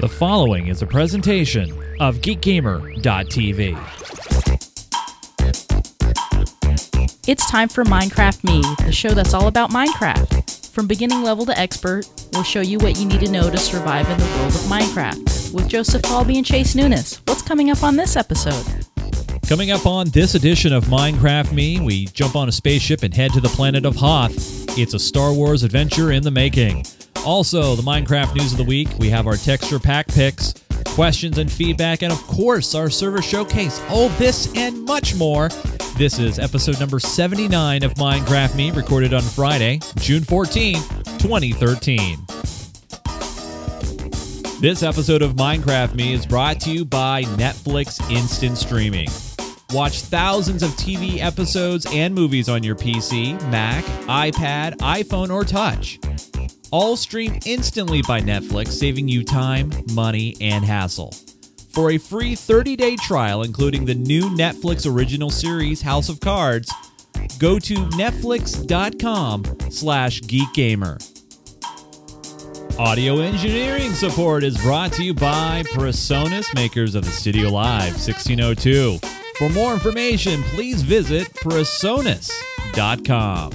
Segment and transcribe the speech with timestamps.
[0.00, 3.76] The following is a presentation of GeekGamer.tv.
[7.28, 10.70] It's time for Minecraft Me, the show that's all about Minecraft.
[10.70, 14.08] From beginning level to expert, we'll show you what you need to know to survive
[14.08, 15.52] in the world of Minecraft.
[15.52, 18.64] With Joseph Falby and Chase Nunes, what's coming up on this episode?
[19.46, 23.34] Coming up on this edition of Minecraft Me, we jump on a spaceship and head
[23.34, 24.32] to the planet of Hoth.
[24.78, 26.86] It's a Star Wars adventure in the making.
[27.24, 30.54] Also, the Minecraft news of the week, we have our texture pack picks,
[30.86, 33.80] questions and feedback, and of course, our server showcase.
[33.90, 35.50] All this and much more.
[35.98, 40.76] This is episode number 79 of Minecraft Me, recorded on Friday, June 14,
[41.18, 42.18] 2013.
[44.60, 49.08] This episode of Minecraft Me is brought to you by Netflix Instant Streaming.
[49.72, 55.98] Watch thousands of TV episodes and movies on your PC, Mac, iPad, iPhone, or touch.
[56.70, 61.12] All streamed instantly by Netflix, saving you time, money, and hassle.
[61.70, 66.72] For a free 30-day trial, including the new Netflix original series House of Cards,
[67.38, 71.06] go to netflix.com slash geekgamer.
[72.78, 78.98] Audio engineering support is brought to you by Presonus, makers of the Studio Live 1602.
[79.36, 83.52] For more information, please visit Presonus.com.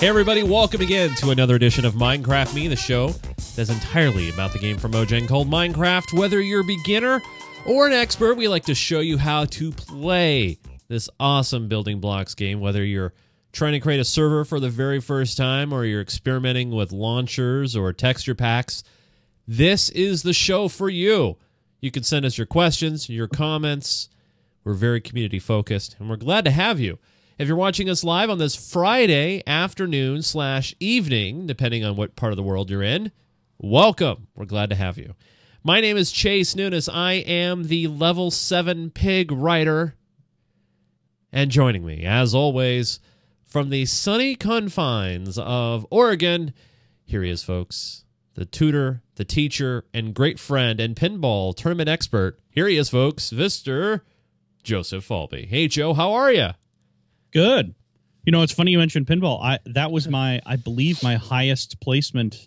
[0.00, 3.08] Hey, everybody, welcome again to another edition of Minecraft Me, the show
[3.56, 6.16] that's entirely about the game from Mojang called Minecraft.
[6.16, 7.20] Whether you're a beginner
[7.66, 12.36] or an expert, we like to show you how to play this awesome building blocks
[12.36, 13.12] game, whether you're
[13.50, 17.74] trying to create a server for the very first time or you're experimenting with launchers
[17.74, 18.84] or texture packs.
[19.48, 21.38] This is the show for you.
[21.80, 24.10] You can send us your questions, your comments.
[24.62, 27.00] We're very community focused, and we're glad to have you.
[27.38, 32.32] If you're watching us live on this Friday afternoon slash evening, depending on what part
[32.32, 33.12] of the world you're in,
[33.58, 34.26] welcome.
[34.34, 35.14] We're glad to have you.
[35.62, 36.88] My name is Chase Nunes.
[36.88, 39.94] I am the level 7 pig writer.
[41.30, 42.98] And joining me, as always,
[43.44, 46.52] from the sunny confines of Oregon,
[47.04, 52.38] here he is, folks the tutor, the teacher, and great friend and pinball tournament expert.
[52.50, 54.02] Here he is, folks, Mr.
[54.64, 55.46] Joseph Falby.
[55.46, 56.50] Hey, Joe, how are you?
[57.32, 57.74] Good.
[58.24, 59.42] You know, it's funny you mentioned pinball.
[59.42, 62.46] I that was my, I believe, my highest placement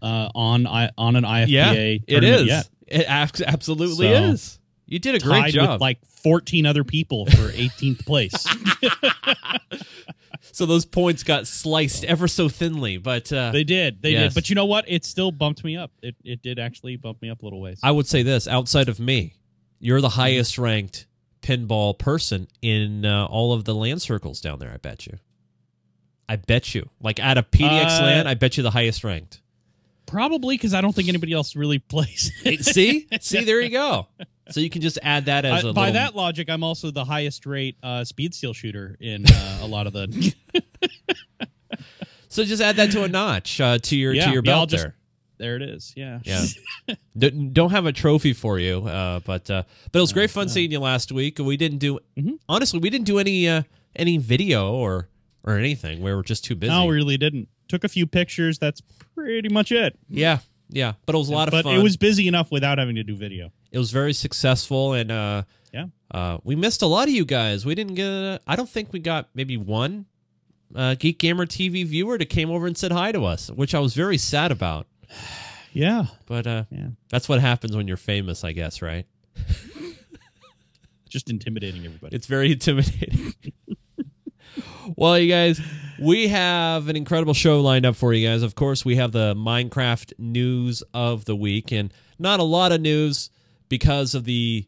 [0.00, 1.48] uh, on I on an IFPA.
[1.48, 2.46] Yeah, it is.
[2.46, 2.68] Yet.
[2.86, 4.58] It absolutely So, is.
[4.86, 5.72] You did a great job.
[5.72, 8.32] with like 14 other people for 18th place.
[10.52, 14.32] so those points got sliced ever so thinly, but uh, they did, they Yes.
[14.32, 14.34] did.
[14.34, 14.84] But you know what?
[14.88, 15.92] It still bumped me up.
[16.02, 17.78] It it did actually bump me up a little ways.
[17.82, 19.34] I would say this: outside of me,
[19.78, 21.06] you're the highest ranked
[21.42, 24.70] pinball person in uh, all of the land circles down there.
[24.72, 25.18] I bet you.
[26.28, 26.88] I bet you.
[27.00, 29.40] Like out of PDX Uh, land, I bet you the highest ranked.
[30.06, 32.32] Probably because I don't think anybody else really plays.
[32.62, 34.06] See, see, there you go.
[34.50, 36.90] So you can just add that as I- a by little- that logic, I'm also
[36.90, 40.34] the highest rate uh, speed steel shooter in uh, a lot of the.
[42.32, 44.70] So just add that to a notch uh, to your Yeah, to your yeah, belt
[44.70, 44.94] just- there.
[45.40, 45.92] There it is.
[45.96, 46.20] Yeah.
[46.24, 46.94] Yeah.
[47.52, 50.70] Don't have a trophy for you, uh, but uh, but it was great fun seeing
[50.70, 51.38] you last week.
[51.38, 52.38] We didn't do Mhm.
[52.48, 53.62] honestly, we didn't do any uh,
[53.96, 55.08] any video or
[55.44, 56.00] or anything.
[56.02, 56.70] We were just too busy.
[56.72, 57.48] No, we really didn't.
[57.68, 58.58] Took a few pictures.
[58.58, 58.80] That's
[59.14, 59.98] pretty much it.
[60.08, 61.74] yeah, yeah, but it was a lot of but fun.
[61.76, 63.50] it was busy enough without having to do video.
[63.72, 65.42] it was very successful, and uh,
[65.72, 65.86] Yeah.
[66.10, 67.64] uh, we missed a lot of you guys.
[67.64, 68.42] We didn't get.
[68.46, 70.06] I don't think we got maybe one
[70.74, 73.78] uh, Geek Gamer TV viewer that came over and said hi to us, which I
[73.80, 74.86] was very sad about.
[75.72, 76.06] Yeah.
[76.26, 76.88] But uh, Yeah.
[77.10, 79.06] that's what happens when you're famous, I guess, right?
[81.08, 82.14] Just intimidating everybody.
[82.14, 83.34] It's very intimidating.
[84.96, 85.60] well, you guys,
[86.00, 88.42] we have an incredible show lined up for you guys.
[88.42, 92.80] Of course, we have the Minecraft news of the week, and not a lot of
[92.80, 93.30] news
[93.68, 94.66] because of the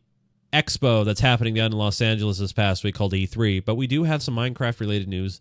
[0.52, 3.64] expo that's happening down in Los Angeles this past week called E3.
[3.64, 5.40] But we do have some Minecraft related news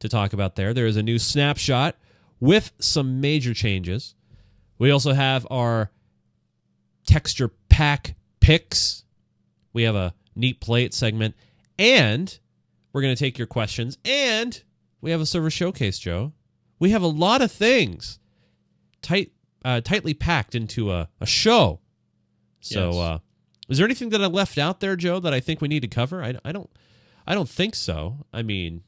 [0.00, 0.72] to talk about there.
[0.72, 1.94] There is a new snapshot
[2.40, 4.14] with some major changes.
[4.78, 5.90] We also have our
[7.06, 9.04] texture pack picks.
[9.72, 11.34] We have a neat plate segment,
[11.78, 12.38] and
[12.92, 13.98] we're going to take your questions.
[14.04, 14.60] And
[15.00, 16.32] we have a server showcase, Joe.
[16.78, 18.18] We have a lot of things
[19.02, 19.32] tight,
[19.64, 21.80] uh, tightly packed into a, a show.
[22.60, 22.96] So, Yes.
[22.96, 23.18] uh,
[23.68, 25.88] is there anything that I left out there, Joe, that I think we need to
[25.88, 26.22] cover?
[26.22, 26.70] I, I don't,
[27.26, 28.26] I don't think so.
[28.32, 28.82] I mean,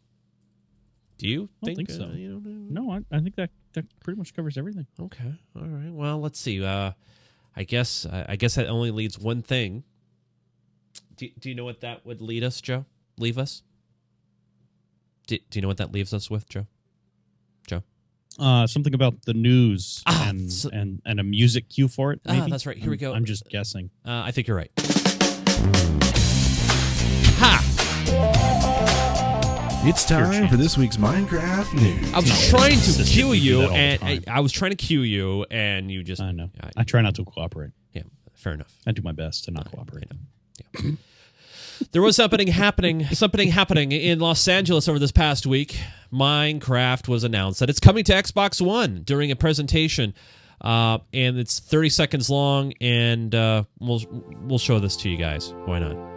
[1.20, 2.06] do you think uh, so.
[2.14, 4.86] you know, no, I, I think that that pretty much covers everything.
[4.98, 5.32] Okay.
[5.54, 5.92] All right.
[5.92, 6.64] Well, let's see.
[6.64, 6.92] Uh,
[7.54, 9.84] I guess I I guess that only leads one thing.
[11.16, 12.86] Do, do you know what that would lead us, Joe?
[13.18, 13.62] Leave us?
[15.26, 16.66] Do, do you know what that leaves us with, Joe?
[17.66, 17.82] Joe?
[18.38, 22.20] Uh, something about the news Ah, and, so- and and a music cue for it.
[22.26, 22.78] Ah, that's right.
[22.78, 23.12] Here we I'm- go.
[23.14, 23.90] I'm just guessing.
[24.06, 24.70] Uh, I think you're right.
[29.82, 32.12] It's time for this week's Minecraft news.
[32.12, 34.20] I was trying to System, cue you, that all the and I.
[34.36, 36.20] I was trying to cue you, and you just.
[36.20, 36.50] I know.
[36.62, 37.70] I- I try not to cooperate.
[37.92, 38.02] yeah,
[38.34, 38.72] fair enough.
[38.86, 40.04] I do my best to not cooperate.
[41.92, 45.80] There was something happening, something happening in Los Angeles over this past week.
[46.12, 50.12] Minecraft was announced that it's coming to Xbox One during a presentation,
[50.60, 52.74] uh, and it's 30 seconds long.
[52.82, 54.02] And uh, we'll
[54.42, 55.54] we'll show this to you guys.
[55.64, 56.09] Why not?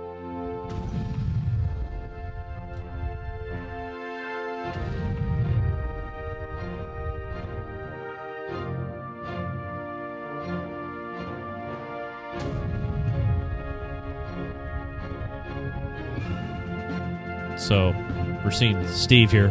[17.57, 17.95] So
[18.43, 19.49] we're seeing Steve here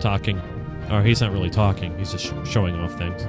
[0.00, 0.40] talking.
[0.90, 1.96] Or he's not really talking.
[1.98, 3.22] He's just sh- showing off things.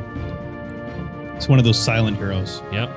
[1.35, 2.61] It's one of those silent heroes.
[2.71, 2.89] Yep.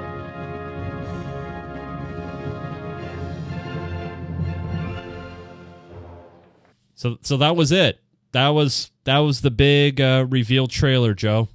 [6.94, 8.00] So so that was it.
[8.32, 11.48] That was that was the big uh, reveal trailer, Joe.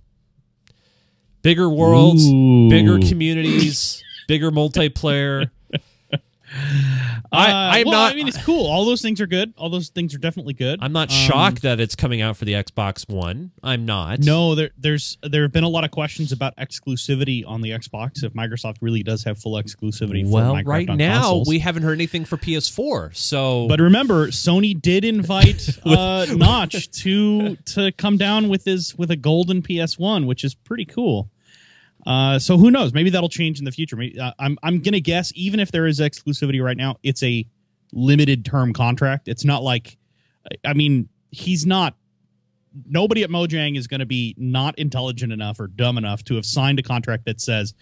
[1.42, 2.70] Bigger worlds, Ooh.
[2.70, 5.50] bigger communities, bigger multiplayer.
[7.32, 8.12] I, I'm Uh, well, not.
[8.12, 8.66] I mean, it's cool.
[8.66, 9.54] All those things are good.
[9.58, 10.80] All those things are definitely good.
[10.82, 13.52] I'm not Um, shocked that it's coming out for the Xbox One.
[13.64, 14.20] I'm not.
[14.20, 18.24] No, there, there's there have been a lot of questions about exclusivity on the Xbox.
[18.24, 21.48] If Microsoft really does have full exclusivity, for Well, Minecraft right now consoles.
[21.48, 23.16] we haven't heard anything for PS4.
[23.16, 29.12] So, But remember, Sony did invite uh, Notch to to come down with his with
[29.12, 31.30] a golden PS1, which is pretty cool.
[32.06, 32.94] Uh, so who knows?
[32.94, 33.96] Maybe that'll change in the future.
[33.96, 37.46] Maybe, uh, I'm I'm gonna guess even if there is exclusivity right now, it's a
[37.92, 39.28] limited term contract.
[39.28, 39.98] It's not like,
[40.66, 41.96] I mean, he's not.
[42.88, 46.46] Nobody at Mojang is going to be not intelligent enough or dumb enough to have
[46.46, 47.74] signed a contract that says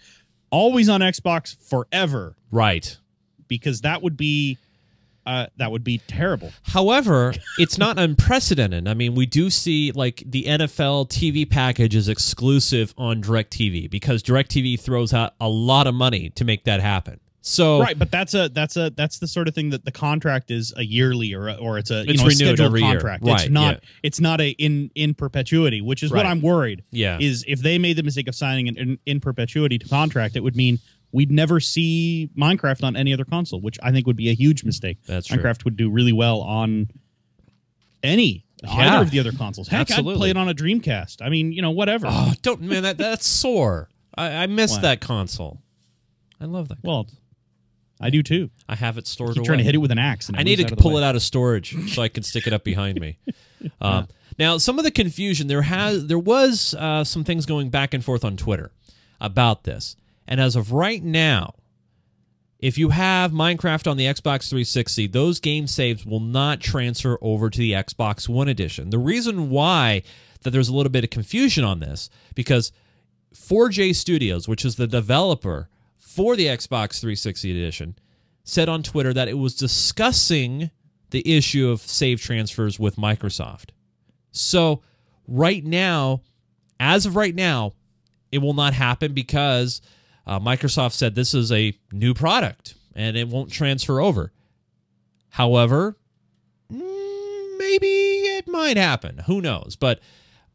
[0.50, 2.96] always on Xbox forever, right.
[3.48, 4.56] because that would be
[5.28, 6.50] uh, that would be terrible.
[6.64, 8.88] However, it's not unprecedented.
[8.88, 14.22] I mean, we do see like the NFL TV package is exclusive on DirecTV because
[14.22, 17.20] DirecTV throws out a lot of money to make that happen.
[17.40, 20.50] So, right but that's a that's a that's the sort of thing that the contract
[20.50, 22.80] is a yearly or a, or it's a you It's know a renewed scheduled every
[22.82, 22.90] year.
[22.90, 23.88] contract Right, it's not yeah.
[24.02, 27.16] it's not a in in perpetuity which is what i'm worried Yeah.
[27.20, 30.40] is if they made the mistake of signing an in, in perpetuity to contract it
[30.40, 30.78] would mean
[31.12, 34.64] we'd never see minecraft on any other console which i think would be a huge
[34.64, 35.38] mistake That's true.
[35.38, 36.88] minecraft would do really well on
[38.02, 38.70] any Yeah.
[38.70, 40.14] either of the other consoles heck Absolutely.
[40.14, 42.98] i'd play it on a dreamcast i mean you know whatever oh, don't man, that
[42.98, 43.88] that's sore.
[44.14, 44.82] I, I miss What?
[44.82, 45.60] that console.
[46.40, 46.78] I love that.
[46.82, 47.06] well
[48.00, 49.46] i do too I have it stored keep away.
[49.46, 51.02] trying to hit it with an axe I need to out of the pull way.
[51.02, 53.18] it out of storage so I can stick it up behind me.
[53.80, 54.06] Um,
[54.38, 58.04] now, some of the confusion there has there was uh, some things going back and
[58.04, 58.70] forth on Twitter
[59.20, 59.96] about this,
[60.28, 61.54] and as of right now,
[62.58, 67.48] if you have Minecraft on the Xbox 360, those game saves will not transfer over
[67.48, 68.90] to the Xbox One edition.
[68.90, 70.02] The reason why
[70.42, 72.72] that there's a little bit of confusion on this because
[73.34, 77.96] 4J Studios, which is the developer for the Xbox 360 edition,
[78.44, 80.70] said on Twitter that it was discussing
[81.10, 83.70] the issue of save transfers with Microsoft.
[84.30, 84.82] So,
[85.26, 86.22] right now,
[86.78, 87.72] as of right now,
[88.30, 89.80] it will not happen because
[90.28, 94.32] uh, Microsoft said this is a new product and it won't transfer over.
[95.30, 95.96] However,
[96.72, 99.18] mm, maybe it might happen.
[99.26, 99.76] Who knows?
[99.76, 100.00] But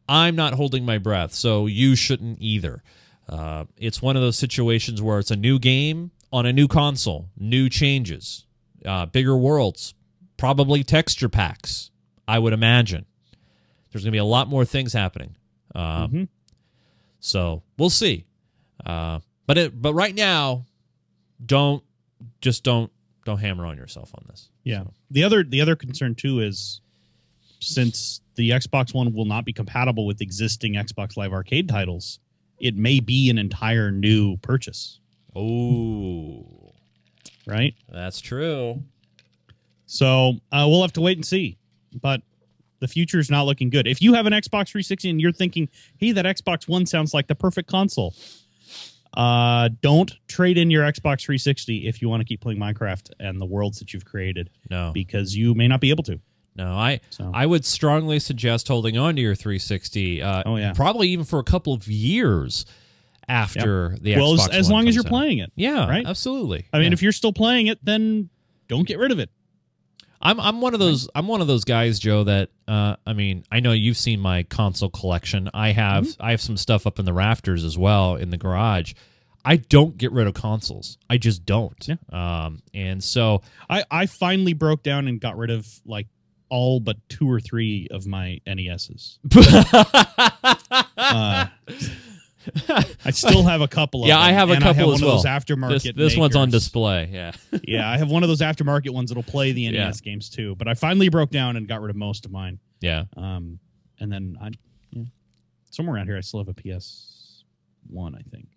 [0.08, 2.84] I'm not holding my breath, so you shouldn't either.
[3.28, 7.30] Uh, it's one of those situations where it's a new game on a new console,
[7.38, 8.46] new changes,
[8.86, 9.94] uh, bigger worlds,
[10.38, 11.90] probably texture packs,
[12.28, 13.06] I would imagine.
[13.92, 15.36] There's going to be a lot more things happening.
[15.74, 16.28] Uh, Mhm.
[17.20, 18.26] So we'll see.
[18.86, 20.66] Uh, but it, but right now,
[21.46, 21.84] don't
[22.42, 22.92] just don't
[23.26, 24.50] don't hammer on yourself on this.
[24.64, 24.84] Yeah.
[25.12, 26.82] The other the other concern too is
[27.60, 32.20] since the Xbox One will not be compatible with existing Xbox Live Arcade titles,
[32.60, 35.00] it may be an entire new purchase,
[35.36, 36.46] Oh,
[37.48, 37.74] right?
[37.90, 38.82] that's true.
[39.86, 41.58] So uh, we'll have to wait and see.
[42.02, 42.22] But
[42.80, 43.88] the future is not looking good.
[43.88, 47.28] If you have an Xbox 360 and you're thinking, "Hey, that Xbox One sounds like
[47.28, 48.14] the perfect console,"
[49.16, 53.40] uh, don't trade in your Xbox 360 if you want to keep playing Minecraft and
[53.40, 56.20] the worlds that you've created, No, because you may not be able to.
[56.56, 56.74] no.
[56.74, 57.32] I So.
[57.34, 60.22] I would strongly suggest holding on to your 360.
[60.22, 60.74] Uh, Oh, yeah.
[60.74, 62.66] probably even for a couple of years
[63.28, 65.10] after the well, Xbox as, as long as you're out.
[65.10, 65.52] playing it.
[65.56, 66.06] Yeah, right?
[66.06, 66.66] Absolutely.
[66.74, 66.94] I mean, Yeah.
[66.94, 68.30] if you're still playing it, then
[68.68, 69.30] don't get rid of it.
[70.24, 72.24] I'm I'm one of those I'm one of those guys, Joe.
[72.24, 75.50] That uh, I mean, I know you've seen my console collection.
[75.54, 76.24] I have Mm-hmm.
[76.24, 78.94] I have some stuff up in the rafters as well in the garage.
[79.46, 80.98] I don't get rid of consoles.
[81.10, 81.86] I just don't.
[81.88, 81.96] Yeah.
[82.14, 86.08] Um, and so I, I finally broke down and got rid of like
[86.48, 89.20] all but two or three of my NESs.
[90.96, 91.48] Uh,
[93.06, 94.24] I still have a couple of Yeah, them.
[94.24, 95.18] I have a and couple I have as one well.
[95.18, 95.84] Of those aftermarket.
[95.84, 96.64] this, this one's on makers.
[96.64, 97.10] display.
[97.12, 97.32] Yeah.
[97.64, 100.56] yeah, I have one of those aftermarket ones that'll play the NES games too.
[100.56, 102.60] But I finally broke down and got rid of most of mine.
[102.82, 103.06] yeah.
[103.18, 103.60] Um,
[104.00, 104.50] and then I,
[104.92, 105.04] yeah,
[105.72, 107.44] somewhere around here, I still have a PS
[107.90, 108.48] One, I think.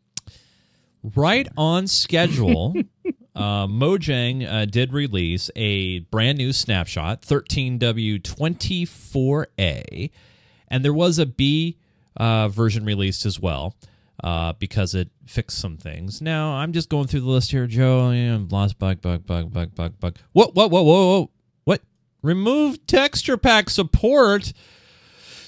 [1.15, 2.75] Right on schedule.
[3.37, 10.11] uh, Mojang uh, did release a brand new snapshot, 13W24A,
[10.69, 11.79] and there was a B
[12.17, 13.75] uh, version released as well
[14.25, 16.21] uh, because it fixed some things.
[16.21, 18.11] Now I'm just going through the list here, Joe.
[18.11, 20.17] Yeah, lost bug, bug, bug, bug, bug, bug.
[20.33, 20.55] What?
[20.55, 20.71] What?
[20.71, 20.85] What?
[20.85, 21.07] Whoa!
[21.21, 21.31] Whoa!
[21.65, 21.83] What?
[22.23, 24.53] Remove texture pack support.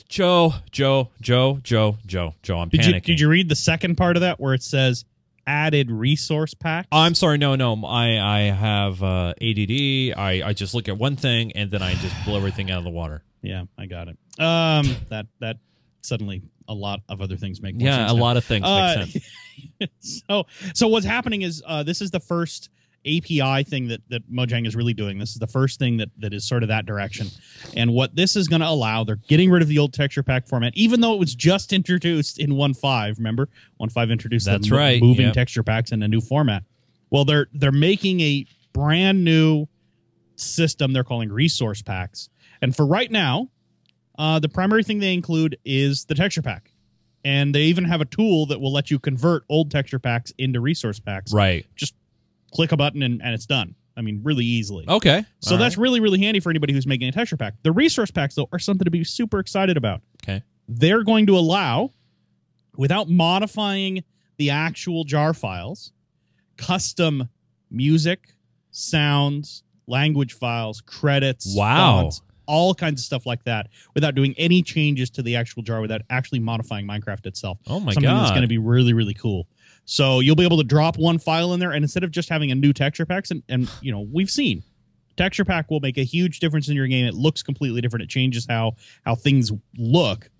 [0.08, 2.58] Joe, Joe, Joe, Joe, Joe, Joe.
[2.58, 2.94] I'm Did panicking.
[2.94, 5.04] you did you read the second part of that where it says
[5.46, 6.86] added resource pack?
[6.90, 7.36] I'm sorry.
[7.38, 7.84] No, no.
[7.84, 10.16] I I have uh, ADD.
[10.18, 12.84] I I just look at one thing and then I just blow everything out of
[12.84, 13.22] the water.
[13.42, 14.16] Yeah, I got it.
[14.40, 15.58] Um, that that
[16.08, 18.20] suddenly a lot of other things make more Yeah, sense a now.
[18.22, 19.92] lot of things Uh, make sense.
[20.28, 22.70] so so what's happening is uh, this is the first
[23.06, 25.18] API thing that that Mojang is really doing.
[25.18, 27.28] This is the first thing that that is sort of that direction.
[27.76, 30.48] And what this is going to allow, they're getting rid of the old texture pack
[30.48, 33.16] format, even though it was just introduced in 1.5.
[33.18, 33.48] Remember,
[33.80, 35.34] 1.5 introduced That's right, moving yep.
[35.34, 36.64] texture packs in a new format.
[37.10, 39.66] Well, they're they're making a brand new
[40.36, 42.28] system they're calling resource packs.
[42.62, 43.48] And for right now,
[44.18, 46.72] uh, the primary thing they include is the texture pack.
[47.24, 50.60] And they even have a tool that will let you convert old texture packs into
[50.60, 51.32] resource packs.
[51.32, 51.66] Right.
[51.76, 51.94] Just
[52.52, 53.74] click a button and, and it's done.
[53.96, 54.84] I mean, really easily.
[54.88, 55.24] Okay.
[55.40, 55.82] so All that's right.
[55.82, 57.54] really, really handy for anybody who's making a texture pack.
[57.64, 60.02] The resource packs, though, are something to be super excited about.
[60.22, 60.42] Okay.
[60.68, 61.92] They're going to allow,
[62.76, 64.04] without modifying
[64.36, 65.92] the actual jar files,
[66.56, 67.28] custom
[67.70, 68.28] music,
[68.70, 72.02] sounds, language files, credits, Wow.
[72.02, 75.80] fonts, all kinds of stuff like that without doing any changes to the actual jar
[75.80, 77.58] without actually modifying Minecraft itself.
[77.68, 77.94] Oh my god.
[77.94, 79.46] Something that's going to be really, really cool.
[79.84, 82.50] So you'll be able to drop one file in there, and instead of just having
[82.50, 84.62] a new texture packs, and, and you know we've seen
[85.16, 87.06] texture pack will make a huge difference in your game.
[87.06, 88.02] It looks completely different.
[88.02, 90.30] It changes how how things look.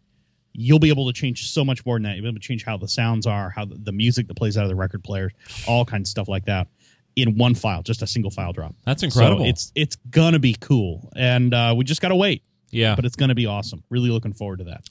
[0.52, 2.16] You'll be able to change so much more than that.
[2.16, 4.56] You'll be able to change how the sounds are, how the, the music that plays
[4.56, 5.32] out of the record players,
[5.68, 6.66] all kinds of stuff like that
[7.22, 8.74] in one file, just a single file drop.
[8.84, 9.44] That's incredible.
[9.44, 12.42] So it's it's gonna be cool, and uh, we just gotta wait.
[12.70, 12.94] yeah.
[12.94, 13.82] But it's gonna be awesome.
[13.90, 14.84] Really looking forward to that.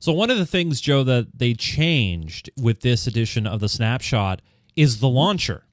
[0.00, 4.42] So one of the things, Joe, that they changed with this edition of the snapshot
[4.76, 5.64] is the launcher.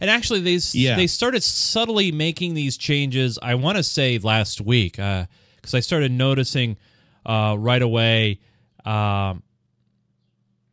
[0.00, 0.96] And actually, they Yeah.
[0.96, 3.38] they started subtly making these changes.
[3.42, 6.76] I want to say last week because I started noticing
[7.26, 8.40] uh, right away.
[8.84, 9.42] Um,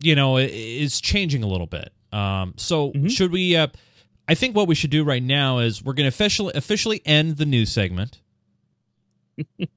[0.01, 1.91] you know, it, it's changing a little bit.
[2.11, 3.09] Um, so Mhm.
[3.11, 3.55] should we?
[3.55, 3.67] Uh,
[4.31, 7.35] I think what we should do right now is we're going to officially officially end
[7.35, 8.21] the news segment.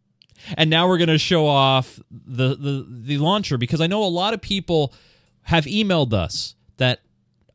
[0.57, 4.07] and now we're going to show off the, the the launcher because I know a
[4.07, 4.95] lot of people
[5.43, 7.01] have emailed us that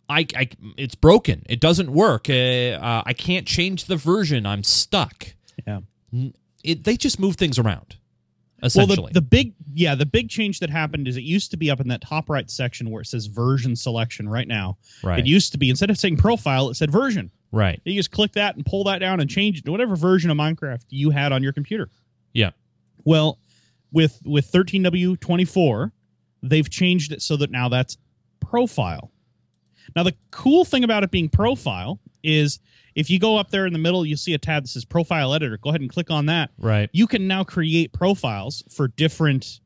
[0.10, 1.44] I, I it's broken.
[1.48, 2.30] It doesn't work.
[2.30, 4.46] Uh, uh, I can't change the version.
[4.46, 5.36] I'm stuck.
[5.66, 5.80] Yeah.
[6.66, 7.96] It, they just move things around.
[8.76, 11.70] Well, the, the big yeah, the big change that happened is it used to be
[11.72, 14.78] up in that top right section where it says version selection right now.
[15.04, 17.32] right, It used to be instead of saying profile, it said version.
[17.52, 20.30] right, You just click that and pull that down and change it to whatever version
[20.32, 21.90] of Minecraft you had on your computer.
[22.34, 22.52] yeah,
[23.06, 23.38] Well,
[23.92, 25.92] with with 13W24,
[26.44, 27.98] they've changed it so that now that's
[28.40, 29.12] profile.
[29.96, 32.60] Now the cool thing about it being profile is
[33.00, 35.34] if you go up there in the middle, you see a tab that says profile
[35.34, 35.58] editor.
[35.58, 36.52] Go ahead and click on that.
[36.60, 36.90] right.
[36.92, 39.60] You can now create profiles for different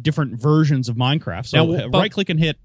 [0.00, 1.46] different versions of Minecraft.
[1.46, 2.58] So Now, but- right click and hit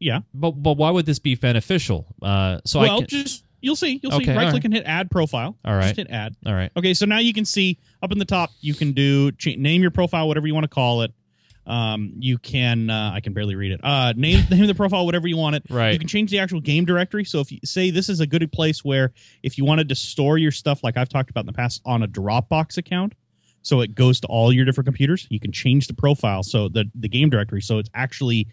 [0.00, 0.20] yeah.
[0.32, 2.06] But but why would this be beneficial?
[2.22, 3.98] Uh, so well, I can, just you'll see.
[4.02, 4.30] You'll Okay, see.
[4.30, 4.64] Right click right.
[4.64, 5.56] and hit add profile.
[5.64, 5.82] All right.
[5.82, 6.36] Just hit add.
[6.46, 6.70] all right.
[6.76, 9.90] Okay, so now you can see up in the top, you can do name your
[9.90, 11.12] profile, whatever you want to call it.
[11.68, 13.80] Um, you can uh, I can barely read it.
[13.82, 15.64] Uh, name the name of the profile, whatever you want it.
[15.68, 15.92] Right.
[15.92, 17.24] You can change the actual game directory.
[17.24, 20.38] So if you say this is a good place where if you wanted to store
[20.38, 23.14] your stuff, like I've talked about in the past, on a Dropbox account,
[23.62, 26.90] so it goes to all your different computers, you can change the profile so the
[26.94, 28.48] the game directory so it's actually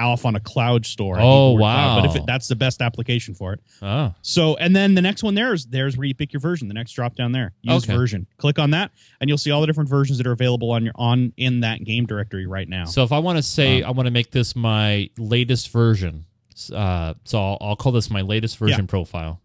[0.00, 1.16] off on a cloud store.
[1.18, 1.58] I hate the Oh, wow!
[1.88, 3.60] cloud, But if it, that's the best application for it.
[3.82, 6.68] Oh, So, and then the next one there is there's where you pick your version.
[6.68, 7.96] The next drop down there, use Okay.
[7.96, 8.26] version.
[8.38, 8.90] Click on that,
[9.20, 11.84] and you'll see all the different versions that are available on your on in that
[11.84, 12.84] game directory right now.
[12.86, 16.24] so if I want to say Um, I want to make this my latest version,
[16.72, 19.40] uh, so I'll, I'll call this my latest version profile.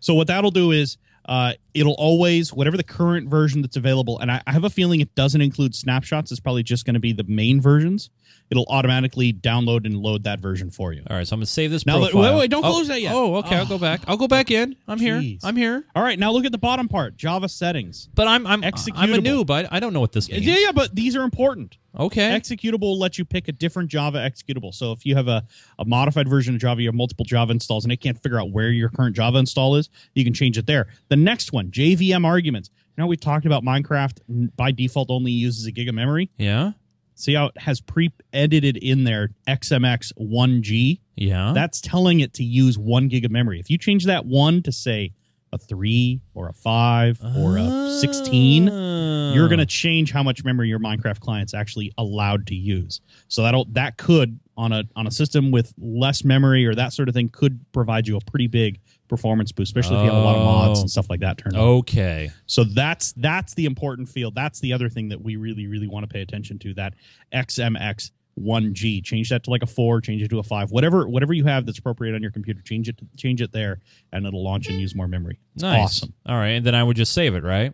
[0.00, 4.30] So what that'll do is uh, it'll always whatever the current version that's available, and
[4.30, 6.30] I, I have a feeling it doesn't include snapshots.
[6.30, 8.10] It's probably just going to be the main versions.
[8.48, 11.02] It'll automatically download and load that version for you.
[11.10, 11.84] All right, so I'm gonna save this.
[11.84, 12.34] Now, profile.
[12.34, 13.12] wait, wait, don't Oh, close that yet.
[13.12, 13.56] Oh, okay.
[13.56, 14.02] I'll go back.
[14.06, 14.76] I'll go back in.
[14.86, 15.20] I'm here.
[15.42, 15.84] I'm here.
[15.96, 18.08] All right, now look at the bottom part, Java settings.
[18.14, 18.70] But I'm I'm I'm
[19.14, 19.50] a noob.
[19.50, 20.46] I, I don't know what this means.
[20.46, 21.76] Yeah, yeah, but these are important.
[21.98, 22.38] Okay.
[22.38, 24.74] Executable will let you pick a different Java executable.
[24.74, 25.44] So if you have a,
[25.78, 28.50] a modified version of Java, you have multiple Java installs, and it can't figure out
[28.50, 30.88] where your current Java install is, you can change it there.
[31.08, 32.70] The next one, JVM arguments.
[32.96, 36.30] You know, we talked about Minecraft by default only uses a gig of memory.
[36.38, 36.72] yeah.
[37.18, 41.00] See how it has pre-edited in there XMX 1G?
[41.16, 41.52] Yeah.
[41.54, 43.58] That's telling it to use one gig of memory.
[43.58, 45.12] If you change that one to say
[45.56, 49.32] a three or a five or a 16, Ah.
[49.34, 53.00] you're going to change how much memory your Minecraft client's actually allowed to use.
[53.28, 57.08] So that'll that could on a on a system with less memory or that sort
[57.08, 60.24] of thing could provide you a pretty big performance boost, especially if you have a
[60.24, 60.82] lot of mods Oh.
[60.82, 61.62] and stuff like that turned on.
[61.62, 62.30] Okay.
[62.46, 64.34] So that's that's the important field.
[64.34, 66.74] That's the other thing that we really really want to pay attention to.
[66.74, 66.94] That
[67.32, 69.02] XMX 1G.
[69.04, 70.00] Change that to like a four.
[70.00, 70.70] Change it to a five.
[70.70, 72.60] Whatever whatever you have that's appropriate on your computer.
[72.62, 73.80] Change it change it there,
[74.12, 75.38] and it'll launch and use more memory.
[75.54, 75.82] It's Nice.
[75.84, 76.12] awesome.
[76.26, 77.72] All right, and then I would just save it, right?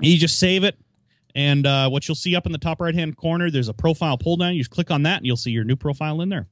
[0.00, 0.78] You just save it,
[1.34, 4.16] and uh, what you'll see up in the top right hand corner, there's a profile
[4.16, 4.54] pull down.
[4.54, 6.46] You just click on that, and you'll see your new profile in there.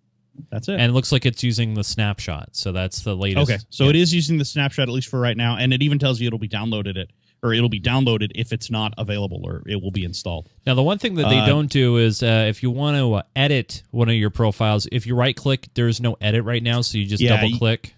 [0.50, 0.72] That's it.
[0.74, 3.50] And it looks like it's using the snapshot, so that's the latest.
[3.50, 3.90] okay, so Yeah.
[3.90, 6.26] it is using the snapshot at least for right now, and it even tells you
[6.26, 7.10] it'll be downloaded it
[7.46, 10.48] or it'll be downloaded if it's not available or it will be installed.
[10.66, 13.14] Now, the one thing that they Uh, don't do is uh, if you want to
[13.14, 16.80] uh, edit one of your profiles, if you right click, there's no edit right now,
[16.82, 17.94] so you just Yeah, double click.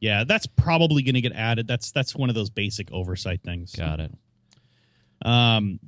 [0.00, 1.66] Yeah, that's probably going to get added.
[1.66, 3.72] That's that's one of those basic oversight things.
[3.74, 4.12] Got it.
[5.22, 5.80] Um,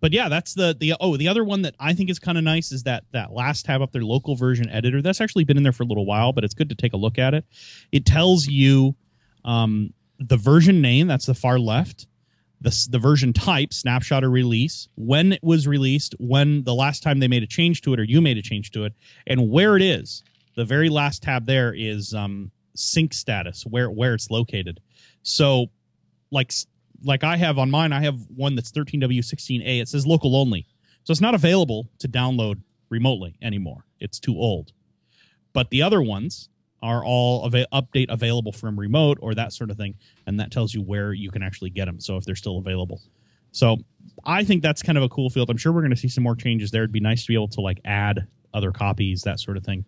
[0.00, 2.42] but yeah, that's the the oh the other one that I think is kind of
[2.42, 5.02] nice is that that last tab up there, local version editor.
[5.02, 6.96] That's actually been in there for a little while, but it's good to take a
[6.96, 7.44] look at it.
[7.92, 8.96] It tells you
[9.44, 11.06] um, the version name.
[11.06, 12.07] That's the far left.
[12.60, 17.20] The, the version type, snapshot or release, when it was released, when the last time
[17.20, 18.94] they made a change to it or you made a change to it,
[19.26, 20.22] and where it is.
[20.56, 24.80] The very last tab there is um, sync status, where where it's located.
[25.22, 25.66] So,
[26.32, 26.52] like
[27.04, 29.80] like I have on mine, I have one that's 13W16A.
[29.80, 30.66] It says local only.
[31.04, 33.84] So it's not available to download remotely anymore.
[34.00, 34.72] It's too old.
[35.52, 36.48] But the other ones
[36.82, 39.94] are all ava- update available from remote or that sort of thing.
[40.26, 42.00] And that tells you where you can actually get them.
[42.00, 43.00] So if they're still available.
[43.52, 43.78] So
[44.24, 45.50] I think that's kind of a cool field.
[45.50, 46.82] I'm sure we're going to see some more changes there.
[46.82, 49.84] It'd be nice to be able to like add other copies, that sort of thing.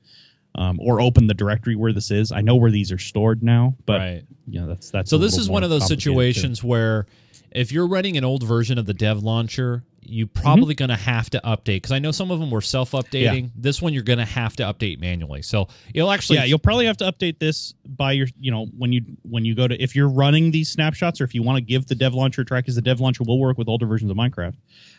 [0.57, 2.33] Um, or open the directory where this is.
[2.33, 4.25] I know where these are stored now, but right.
[4.49, 6.11] you know that's that's So this is one of those complicated, too.
[6.11, 7.07] situations where
[7.53, 10.43] if you're running an old version of the dev launcher, you're Mm-hmm.
[10.43, 13.51] probably going to have to update because I know some of them were self-updating.
[13.57, 15.43] This one you're going to have to update manually.
[15.43, 18.93] So it'll actually yeah, you'll probably have to update this by your, you know, when
[18.93, 21.63] you when you go to if you're running these snapshots or if you want to
[21.63, 24.17] give the dev launcher track because the dev launcher will work with older versions of
[24.17, 24.57] Minecraft.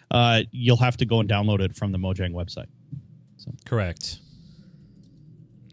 [0.09, 2.67] Uh, you'll have to go and download it from the Mojang website.
[3.65, 4.19] correct.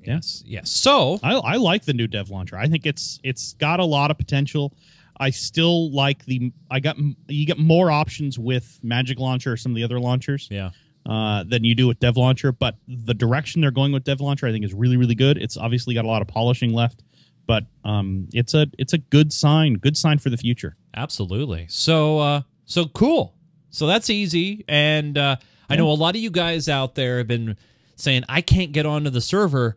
[0.04, 0.42] Yes.
[0.46, 0.70] Yes.
[0.70, 2.56] So I, I like the new dev launcher.
[2.56, 4.72] I think it's it's got a lot of potential.
[5.20, 6.96] I still like the I got
[7.28, 10.70] you get more options with Magic Launcher or some of the other launchers yeah.
[11.06, 12.52] uh, than you do with Dev Launcher.
[12.52, 15.38] But the direction they're going with Dev Launcher, I think, is really really good.
[15.38, 17.02] It's obviously got a lot of polishing left,
[17.46, 19.74] but um, it's a it's a good sign.
[19.74, 20.76] Good sign for the future.
[20.94, 21.66] Absolutely.
[21.68, 23.34] So uh so cool.
[23.70, 25.36] So that's easy and uh
[25.70, 27.56] I know a lot of you guys out there have been
[27.96, 29.76] saying I can't get onto the server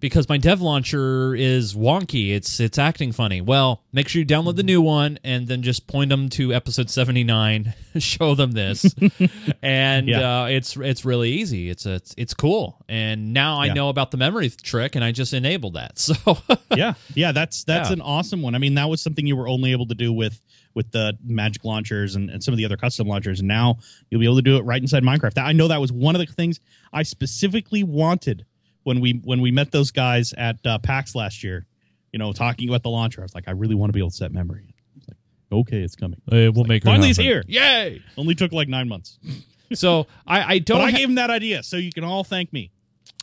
[0.00, 2.30] because my dev launcher is wonky.
[2.34, 3.40] It's it's acting funny.
[3.40, 6.90] Well, make sure you download the new one and then just point them to episode
[6.90, 8.94] 79, show them this.
[9.62, 10.42] and Yeah.
[10.42, 11.70] uh it's it's really easy.
[11.70, 12.82] It's it's, it's cool.
[12.88, 15.98] And now I know about the memory trick and I just enabled that.
[16.10, 16.38] So
[16.74, 17.94] yeah, yeah, that's that's Yeah.
[17.94, 18.54] an awesome one.
[18.54, 20.40] I mean, that was something you were only able to do with
[20.74, 24.20] with the Magic launchers and, and some of the other custom launchers, and now you'll
[24.20, 25.36] be able to do it right inside Minecraft.
[25.42, 26.60] I know that was one of the things
[26.92, 28.46] I specifically wanted
[28.90, 31.64] when we when we met those guys at uh, PAX last year.
[32.12, 34.10] You know, talking about the launcher, I was like, I really want to be able
[34.10, 34.74] to set memory.
[34.96, 35.16] It's like,
[35.52, 36.20] okay, it's coming.
[36.26, 37.44] we'll make Finally, it's here.
[37.46, 38.02] Yay!
[38.16, 39.20] Only took like nine months,
[39.74, 42.24] So I, I don't but I ha- gave him that idea, so you can all
[42.24, 42.72] thank me.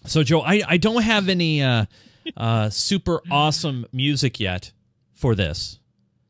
[0.05, 1.83] So Joe, I, I don't have any uh,
[2.37, 4.71] uh, super awesome music yet
[5.15, 5.79] for this.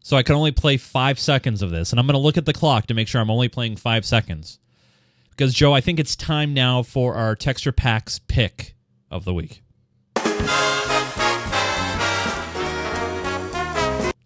[0.02, 1.92] So I can only play five seconds of this.
[1.92, 4.06] And I'm going to look at the clock to make sure I'm only playing five
[4.06, 4.58] seconds.
[5.30, 8.77] Because, Joe, I think it's time now for our Texture Packs pick
[9.12, 9.62] of the week.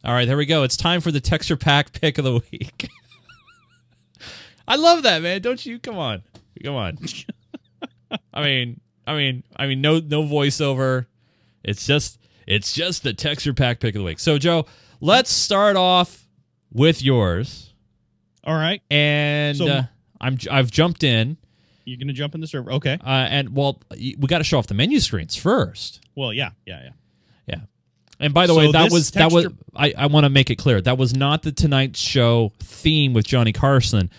[0.04, 0.64] All right, there we go.
[0.64, 2.90] It's time for the Texture Pack pick of the week.
[4.68, 5.42] I love that, man.
[5.42, 5.78] Don't you?
[5.80, 6.24] Come on.
[6.64, 6.98] Come on.
[8.34, 11.06] I mean, I mean, I mean, no, no voiceover.
[11.64, 14.20] It's just, It's just the texture pack pick of the week.
[14.20, 14.66] So, Joe,
[15.02, 16.28] let's start off
[16.74, 17.74] with yours.
[18.44, 19.84] All right, And So- uh,
[20.20, 21.38] I'm I've jumped in,
[21.92, 22.72] you're gonna jump in the server.
[22.74, 22.94] Okay.
[23.04, 26.00] uh, and well, we got to show off the menu screens first.
[26.16, 26.90] Well, yeah, yeah, yeah.
[27.48, 27.60] Yeah.
[28.20, 30.56] And by the So way, that was that was I, I want to make it
[30.56, 34.10] clear that was not the Tonight Show theme with Johnny Carson.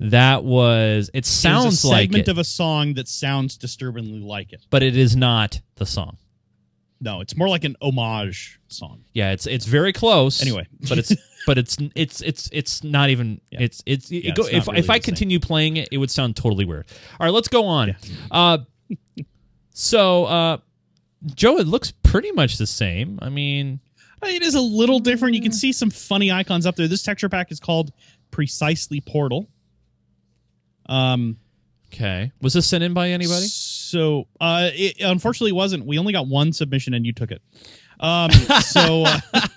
[0.00, 3.56] That was it It was sounds a like segment it, of a song that sounds
[3.56, 4.66] disturbingly like it.
[4.68, 6.16] but it is not the song.
[7.00, 9.04] No, it's more like an homage song.
[9.12, 10.42] Yeah, it's it's very close.
[10.42, 10.66] Anyway.
[10.88, 11.12] but it's
[11.46, 13.62] but it's it's it's it's not even Yeah.
[13.62, 16.10] it's it's, it Yeah, go, it's if really if I continue playing it, it would
[16.10, 16.86] sound totally weird.
[17.18, 17.96] All right, let's go on.
[18.30, 18.58] Uh,
[19.70, 20.56] so uh,
[21.34, 23.18] Joe, it looks pretty much the same.
[23.22, 23.80] I mean,
[24.24, 25.34] It is a little different.
[25.34, 26.88] You can see some funny icons up there.
[26.88, 27.92] This texture pack is called
[28.30, 29.48] Precisely Portal.
[30.86, 31.36] Um,
[31.92, 33.46] okay, was this sent in by anybody?
[33.46, 35.86] So, uh, it unfortunately wasn't.
[35.86, 37.40] We only got one submission, and you took it.
[38.00, 39.04] Um, so,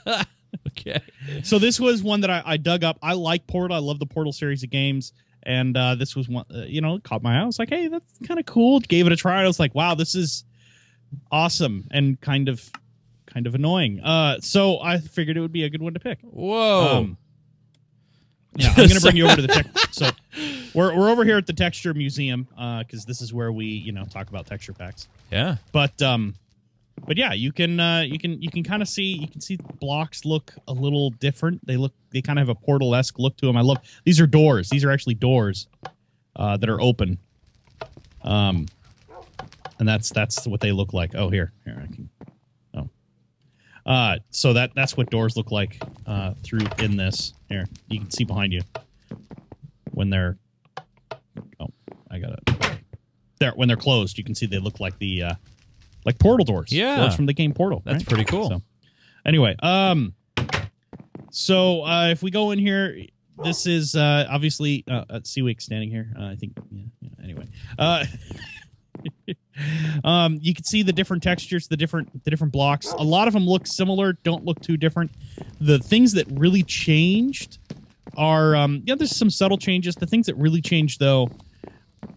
[0.05, 0.23] uh,
[0.77, 1.01] Okay.
[1.43, 2.97] so this was one that I, I dug up.
[3.01, 3.75] I like Portal.
[3.75, 6.45] I love the Portal series of games, and uh, this was one.
[6.53, 7.41] Uh, you know, caught my eye.
[7.41, 8.79] I was like, hey, that's kind of cool.
[8.81, 9.41] Gave it a try.
[9.43, 10.43] I was like, wow, this is
[11.31, 12.69] awesome, and kind of,
[13.25, 13.99] kind of annoying.
[14.01, 16.19] Uh, so I figured it would be a good one to pick.
[16.21, 16.97] Whoa.
[16.99, 17.17] Um,
[18.57, 19.65] yeah, I'm gonna bring you over to the tech.
[19.91, 20.09] So
[20.73, 22.47] we're we're over here at the Texture Museum
[22.79, 25.07] because this is where we you know talk about texture packs.
[25.31, 25.55] yeah.
[25.71, 26.35] But um,
[27.05, 29.57] but yeah, you can uh, you can you can kind of see you can see
[29.79, 31.65] blocks look a little different.
[31.65, 33.57] They look they kind of have a portal esque look to them.
[33.57, 34.69] I love these are doors.
[34.69, 35.67] These are actually doors
[36.35, 37.17] uh, that are open.
[38.23, 38.65] Um,
[39.79, 41.15] and that's that's what they look like.
[41.15, 42.09] Oh, here here I can.
[42.73, 42.89] Oh,
[43.85, 47.33] uh, so that that's what doors look like uh, through in this.
[47.49, 48.61] Here you can see behind you
[49.91, 50.37] when they're.
[51.59, 51.67] Oh,
[52.09, 52.79] I got it.
[53.39, 55.33] There when they're closed, you can see they look like the uh,
[56.05, 56.71] like portal doors.
[56.71, 56.97] Yeah.
[56.97, 57.81] doors from the game Portal.
[57.83, 58.07] That's right?
[58.07, 58.49] pretty cool.
[58.49, 58.61] So,
[59.25, 60.13] anyway, um,
[61.31, 62.97] so uh, if we go in here,
[63.43, 66.13] this is uh, obviously uh, uh, Seawick standing here.
[66.17, 66.53] Uh, I think.
[66.71, 68.05] Yeah, yeah, anyway, uh,
[70.03, 72.91] um, you can see the different textures, the different the different blocks.
[72.91, 74.13] A lot of them look similar.
[74.23, 75.11] Don't look too different.
[75.59, 77.57] The things that really changed
[78.15, 78.95] are um, yeah.
[78.95, 79.95] There's some subtle changes.
[79.95, 81.29] The things that really changed though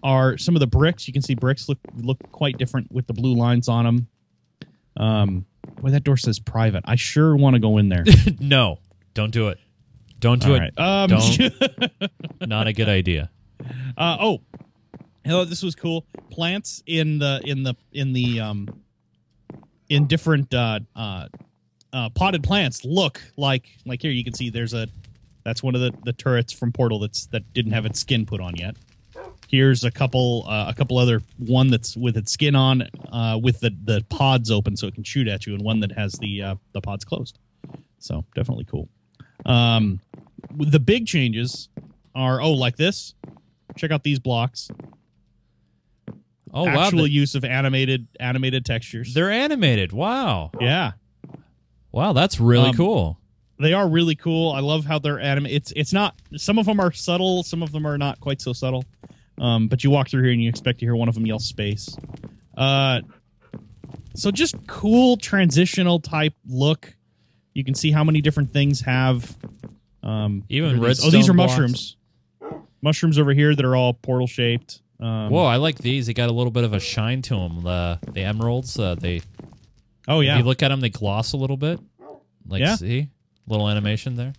[0.03, 1.07] are some of the bricks.
[1.07, 4.09] You can see bricks look look quite different with the blue lines on them.
[4.96, 5.46] Um,
[5.81, 6.85] boy, that door says private.
[6.87, 8.05] I sure want to go in there.
[8.40, 8.79] no,
[9.14, 9.59] don't do it.
[10.20, 10.72] Don't do All it.
[10.77, 10.79] right.
[10.79, 12.40] Um, Don't.
[12.48, 13.31] Not a good idea.
[13.96, 14.40] uh, oh,
[15.24, 15.44] hello.
[15.44, 16.07] This was cool.
[16.31, 18.68] Plants in the in the in the um
[19.88, 21.29] in different uh, uh,
[21.92, 24.11] uh, potted plants look like like here.
[24.11, 24.88] You can see there's a
[25.44, 28.40] that's one of the the turrets from Portal that's that didn't have its skin put
[28.40, 28.77] on yet.
[29.49, 33.61] Here's a couple uh, a couple other one that's with its skin on uh, with
[33.61, 36.43] the the pods open so it can shoot at you, and one that has the
[36.43, 37.39] uh, the pods closed.
[37.99, 38.89] So definitely cool.
[39.47, 40.01] Um,
[40.55, 41.69] the big changes
[42.15, 43.15] are oh like this.
[43.77, 44.69] Check out these blocks.
[46.53, 49.13] Oh wow, Actual they- use of animated animated textures.
[49.15, 49.93] they're animated.
[49.93, 50.93] Wow, yeah,
[51.93, 53.19] wow, that's really Um, cool.
[53.59, 54.53] they are really cool.
[54.53, 55.57] I love how they're animated.
[55.57, 56.17] It's it's not.
[56.37, 57.43] Some of them are subtle.
[57.43, 58.85] Some of them are not quite so subtle.
[59.40, 61.38] Um, but you walk through here and you expect to hear one of them yell
[61.38, 61.96] space.
[62.57, 63.01] Uh,
[64.14, 66.92] so just cool transitional type look.
[67.55, 69.37] You can see how many different things have.
[70.03, 71.05] Um, Even these?
[71.05, 71.53] Oh, these are blocks.
[71.53, 71.96] mushrooms.
[72.83, 74.83] Mushrooms over here that are all portal shaped.
[75.01, 76.07] Um, Whoa, I like these.
[76.07, 77.62] They got a little bit of a shine to them.
[77.62, 78.79] The the emeralds.
[78.79, 79.20] Uh, they
[80.09, 80.38] Oh if yeah.
[80.38, 81.79] you look at them, they gloss a little bit.
[82.46, 82.77] Like Yeah.
[82.77, 83.09] see,
[83.46, 84.33] little animation there.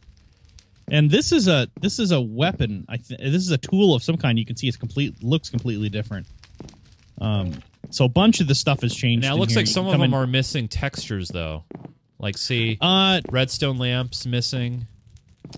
[0.92, 2.86] And this is a this is a weapon.
[2.90, 4.38] I th- this is a tool of some kind.
[4.40, 6.28] You can see it's complete looks completely different.
[7.22, 7.54] Um,
[7.90, 9.26] so a bunch of the stuff has changed.
[9.26, 9.62] Now it looks here.
[9.62, 11.64] like some of them in- are missing textures though.
[12.18, 14.88] Like see, Uh redstone lamps missing.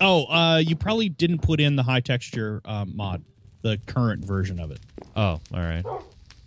[0.00, 0.24] oh.
[0.26, 3.22] Uh, you probably didn't put in the high texture uh, mod,
[3.62, 4.78] the current version of it.
[5.16, 5.84] Oh, all right.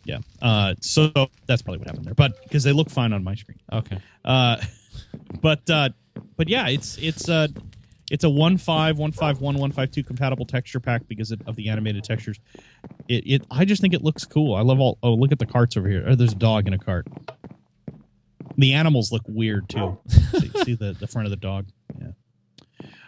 [0.06, 0.20] Yeah.
[0.42, 1.12] Uh, so
[1.48, 2.14] that's probably what happened there.
[2.14, 3.60] But because they look fine on my screen.
[3.74, 4.00] Okay.
[4.24, 4.58] Uh,
[5.42, 5.90] but uh,
[6.38, 7.48] but yeah, it's it's uh
[8.12, 11.42] it's a one five one five one one five two compatible texture pack because of,
[11.48, 12.40] of the animated textures.
[13.08, 14.56] It it I just think it looks cool.
[14.56, 14.98] I love all.
[15.02, 16.04] Oh, look at the carts over here.
[16.08, 17.08] Oh, there's a dog in a cart.
[18.58, 19.98] The animals look weird too.
[20.08, 21.66] see, see the the front of the dog.
[22.00, 22.08] Yeah.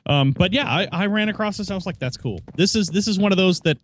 [0.05, 1.69] Um, but yeah, I, I ran across this.
[1.69, 2.39] I was like, that's cool.
[2.55, 3.77] This is this is one of those that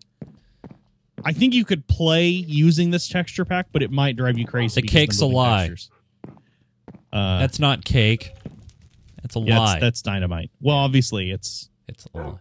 [1.25, 4.81] I think you could play using this texture pack, but it might drive you crazy.
[4.81, 5.69] The cake's a lie.
[7.11, 8.31] Uh, That's not cake.
[9.23, 9.65] That's a yeah, lie.
[9.71, 10.51] That's, that's dynamite.
[10.61, 12.35] Well, obviously, it's it's a lie.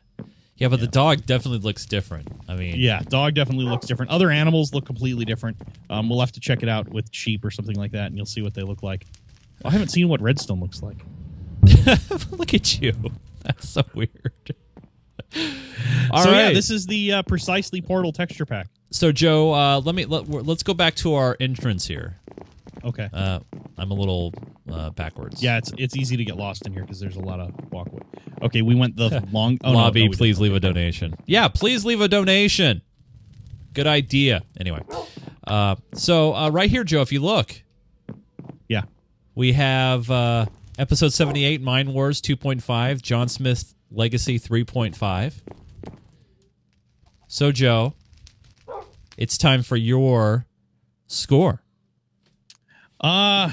[0.57, 2.29] Yeah, but the dog definitely looks different.
[2.49, 3.01] I mean, yeah.
[3.09, 4.13] Dog definitely looks different.
[4.13, 5.57] Other animals look completely different.
[5.91, 8.27] Um, we'll have to check it out with sheep or something like that, and you'll
[8.27, 9.07] see what they look like.
[9.65, 10.99] I haven't seen what redstone looks like.
[12.31, 12.95] Look at you.
[13.45, 14.11] That's so weird.
[16.11, 16.49] All so right.
[16.49, 18.69] yeah, this is the uh, precisely portal texture pack.
[18.91, 22.19] so Joe, uh, let me let, let's go back to our entrance here.
[22.85, 23.09] Okay.
[23.13, 23.41] Uh,
[23.79, 24.33] I'm a little
[24.71, 25.43] uh, backwards.
[25.43, 28.03] yeah, it's it's easy to get lost in here because there's a lot of walkway.
[28.43, 31.15] Okay, we went the long oh, no, Lobby, no, we please leave a donation.
[31.27, 32.83] Yeah, please leave a donation.
[33.75, 34.43] Good idea.
[34.59, 34.83] Anyway,
[35.47, 37.63] uh, so uh, right here, Joe, if you look,
[38.69, 38.83] Yeah.
[39.35, 40.47] we have uh,
[40.79, 45.35] episode 78, Mind Wars 2.5, John Smith Legacy 3.5.
[47.29, 47.95] So, Joe,
[49.17, 50.45] it's time for your
[51.07, 51.63] score.
[53.03, 53.51] Uh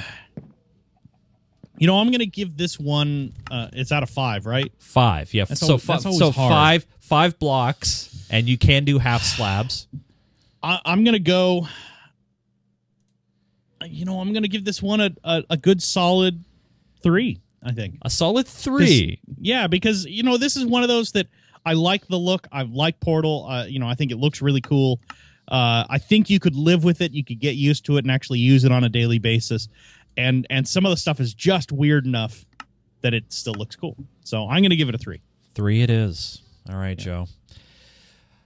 [1.80, 3.34] you know, I'm gonna give this one.
[3.50, 4.72] Uh, it's out of five, right?
[4.80, 5.34] Five.
[5.34, 5.46] Yeah.
[5.46, 6.52] That's so, al- fi- that's so hard.
[6.52, 9.88] five five blocks, and you can do half slabs.
[10.62, 11.68] I, I'm gonna go.
[13.86, 16.44] You know, I'm gonna give this one a, a, a good solid
[17.02, 17.40] three.
[17.64, 17.98] I think.
[18.04, 19.20] A solid three.
[19.40, 21.28] Yeah, because you know this is one of those that
[21.66, 22.46] I like the look.
[22.52, 23.48] I like Portal.
[23.50, 25.00] Uh, you know, I think it looks really cool.
[25.50, 27.12] Uh, I think you could live with it.
[27.12, 29.68] You could get used to it and actually use it on a daily basis.
[30.18, 32.46] And and some of the stuff is just weird enough
[33.02, 33.96] that it still looks cool.
[34.24, 35.22] So I'm going to give it a three.
[35.56, 36.42] Three it is.
[36.70, 37.28] All right, Joe.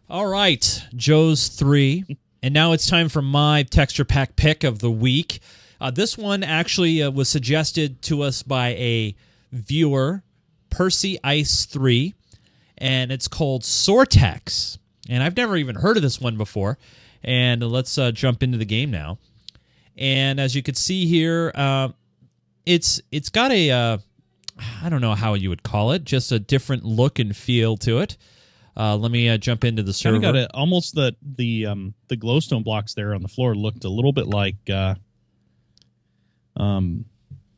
[0.10, 2.04] All right, Joe's three.
[2.42, 5.40] and now it's time for my texture pack pick of the week.
[5.82, 9.16] Uh, this one actually uh, was suggested to us by a
[9.52, 10.24] viewer,
[10.70, 12.14] Percy Ice 3,
[12.78, 14.78] and it's called Soartex.
[15.10, 16.78] And I've never even heard of this one before.
[17.24, 19.18] And let's uh, jump into the game now.
[19.98, 21.90] And as you can see here, uh,
[22.66, 23.98] it's it's got a uh,
[24.82, 28.00] I don't know how you would call it, just a different look and feel to
[28.00, 28.18] it.
[28.76, 30.20] Uh, let me uh, jump into the server.
[30.20, 33.90] got a, almost the the um the glowstone blocks there on the floor looked a
[33.90, 34.96] little bit like uh
[36.58, 37.06] um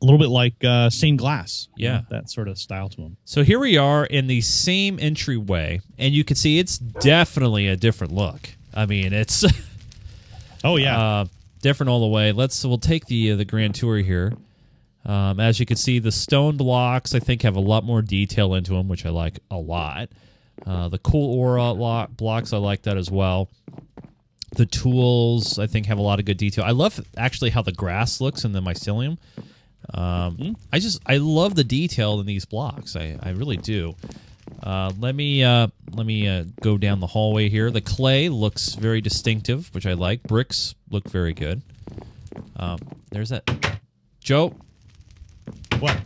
[0.00, 1.68] a little bit like uh stained glass.
[1.76, 1.92] You Yeah.
[1.98, 3.16] know, that sort of style to them.
[3.24, 7.76] So here we are in the same entryway, and you can see it's definitely a
[7.76, 8.50] different look.
[8.74, 9.44] I mean, it's
[10.64, 10.98] Oh yeah.
[10.98, 11.24] uh,
[11.62, 12.32] different all the way.
[12.32, 14.32] Let's we'll take the uh, the grand tour here.
[15.04, 18.54] Um, as you can see, the stone blocks I think have a lot more detail
[18.54, 20.08] into them, which I like a lot.
[20.66, 23.48] Uh, the cool aura lo- blocks I like that as well.
[24.56, 26.64] The tools I think have a lot of good detail.
[26.64, 29.18] I love actually how the grass looks in the mycelium.
[29.94, 32.96] Um, I just I love the detail in these blocks.
[32.96, 33.94] I, I really do.
[34.62, 37.70] Uh, let me uh, let me uh, go down the hallway here.
[37.70, 40.22] The clay looks very distinctive, which I like.
[40.22, 41.62] Bricks look very good.
[42.56, 42.78] Um,
[43.10, 43.48] there's that.
[44.20, 44.54] Joe,
[45.78, 45.96] what?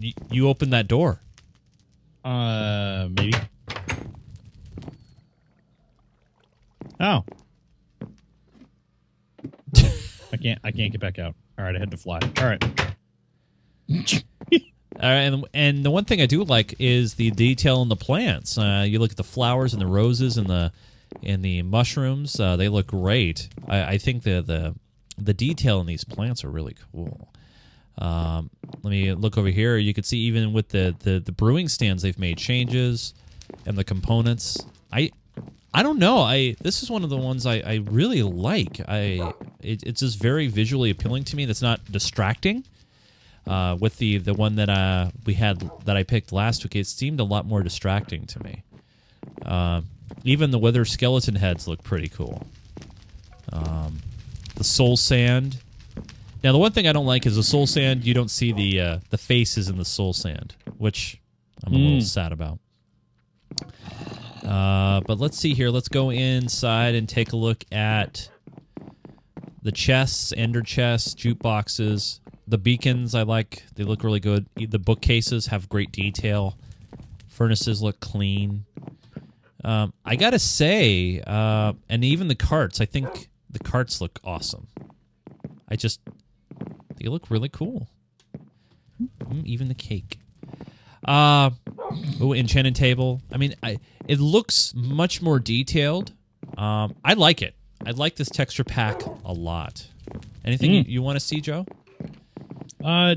[0.00, 1.20] y- you opened that door.
[2.24, 3.34] Uh, maybe.
[6.98, 7.24] Oh.
[10.32, 10.60] I can't.
[10.64, 11.34] I can't get back out.
[11.58, 12.18] All right, I had to fly.
[12.38, 12.62] All right.
[14.98, 18.56] Uh, and and the one thing I do like is the detail in the plants.
[18.56, 20.72] Uh, you look at the flowers and the roses and the
[21.22, 22.40] and the mushrooms.
[22.40, 23.48] Uh, they look great.
[23.68, 24.74] I, I think the the
[25.18, 27.28] the detail in these plants are really cool.
[27.98, 28.50] Um,
[28.82, 29.76] let me look over here.
[29.76, 33.14] You can see even with the, the the brewing stands, they've made changes
[33.66, 34.58] and the components.
[34.92, 35.10] I
[35.74, 36.20] I don't know.
[36.20, 38.80] I this is one of the ones I, I really like.
[38.88, 41.44] I it, it's just very visually appealing to me.
[41.44, 42.64] That's not distracting.
[43.46, 46.86] Uh, with the the one that uh, we had that I picked last week, it
[46.86, 48.62] seemed a lot more distracting to me.
[49.44, 49.82] Uh,
[50.24, 52.46] even the wither skeleton heads look pretty cool.
[53.52, 53.98] Um,
[54.56, 55.58] the soul sand.
[56.42, 58.04] Now, the one thing I don't like is the soul sand.
[58.04, 61.20] You don't see the uh, the faces in the soul sand, which
[61.64, 62.02] I'm a little Mm.
[62.02, 62.58] sad about.
[64.44, 65.70] Uh, but let's see here.
[65.70, 68.28] Let's go inside and take a look at
[69.62, 73.14] the chests, ender chests, jukeboxes, the beacons.
[73.14, 74.46] I like; they look really good.
[74.56, 76.56] The bookcases have great detail.
[77.28, 78.64] Furnaces look clean.
[79.64, 82.80] Um, I gotta say, uh, and even the carts.
[82.80, 84.68] I think the carts look awesome.
[85.68, 86.00] I just
[86.96, 87.88] they look really cool.
[89.00, 90.18] Mm, even the cake.
[91.04, 91.50] Uh
[92.20, 93.20] oh, enchanted table.
[93.32, 93.78] I mean, I,
[94.08, 96.12] it looks much more detailed.
[96.56, 97.54] Um, I like it.
[97.84, 99.86] I like this texture pack a lot.
[100.44, 101.66] Anything you, you want to see, Joe?
[102.84, 103.14] Uh,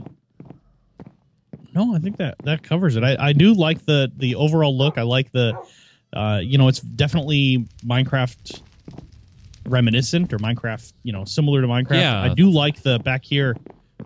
[1.75, 3.03] no, I think that that covers it.
[3.03, 4.97] I, I do like the the overall look.
[4.97, 5.57] I like the,
[6.13, 8.61] uh, you know, it's definitely Minecraft
[9.65, 11.99] reminiscent or Minecraft, you know, similar to Minecraft.
[12.01, 12.21] Yeah.
[12.21, 13.55] I do like the back here.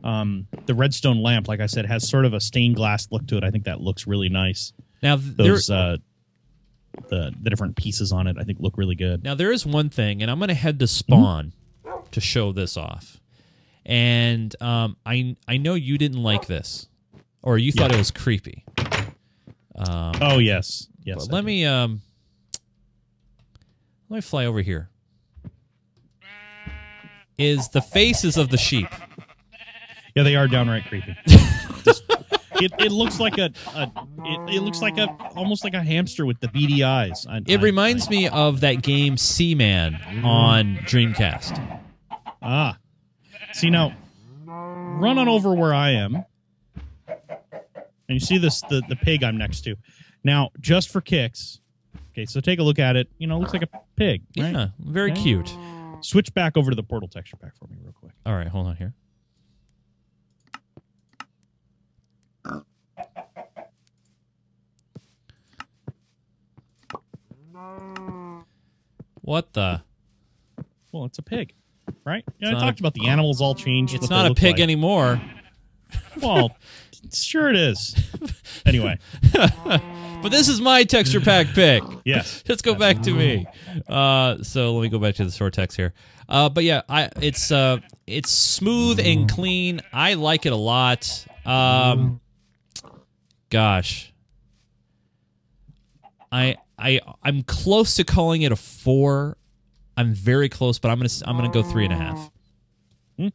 [0.03, 3.37] Um, the redstone lamp, like I said, has sort of a stained glass look to
[3.37, 3.43] it.
[3.43, 4.73] I think that looks really nice.
[5.01, 5.97] Now th- there, Those uh,
[7.09, 9.23] the the different pieces on it, I think, look really good.
[9.23, 11.53] now there is one thing, and I'm going to head to Spawn
[12.11, 13.19] to show this off.
[13.85, 16.87] And um, I I know you didn't like this,
[17.41, 18.63] or you thought it was creepy.
[19.75, 21.27] Um, Oh yes, yes.
[21.27, 22.01] but let me um,
[24.09, 24.89] let me fly over here.
[27.37, 28.87] Is the faces of the sheep?
[30.15, 31.15] Yeah, they are downright creepy.
[31.83, 32.03] Just-
[32.61, 36.23] it, it looks like a, a it, it looks like a almost like a hamster
[36.25, 37.25] with the beady eyes.
[37.27, 41.79] I, It I- reminds I- me of that game Seaman on Dreamcast.
[42.43, 42.77] Ah,
[43.53, 43.93] see now,
[44.47, 46.15] run on over where I am,
[47.07, 47.15] and
[48.09, 49.75] you see this the the pig I'm next to.
[50.23, 51.59] Now, just for kicks.
[52.11, 53.09] Okay, so take a look at it.
[53.17, 54.21] You know, it looks like a pig.
[54.37, 54.53] Right?
[54.53, 55.21] Yeah, very Okay.
[55.21, 55.57] cute.
[56.01, 58.11] Switch back over to the portal texture pack for me, real quick.
[58.25, 58.93] All right, hold on here.
[69.21, 69.81] What the?
[70.91, 71.53] Well, it's a pig,
[72.05, 72.23] right?
[72.39, 73.93] Yeah, I talked a- about the animals all changed.
[73.93, 74.59] It's not a pig like.
[74.61, 75.21] anymore.
[76.21, 76.55] Well,
[77.13, 77.95] sure it is.
[78.65, 78.97] Anyway,
[79.33, 81.83] But this is my texture pack pick.
[82.05, 82.43] yes.
[82.49, 83.45] Let's go back to me.
[83.89, 85.93] Uh, so let me go back to the Soartex here.
[86.29, 89.81] Uh, but yeah, I it's uh it's smooth and clean.
[89.91, 91.25] I like it a lot.
[91.45, 92.21] Um,
[93.49, 94.13] gosh,
[96.31, 99.37] I I I'm close to calling it a four.
[99.97, 102.31] I'm very close, but I'm gonna I'm gonna go three and a half.
[103.17, 103.27] Hmm.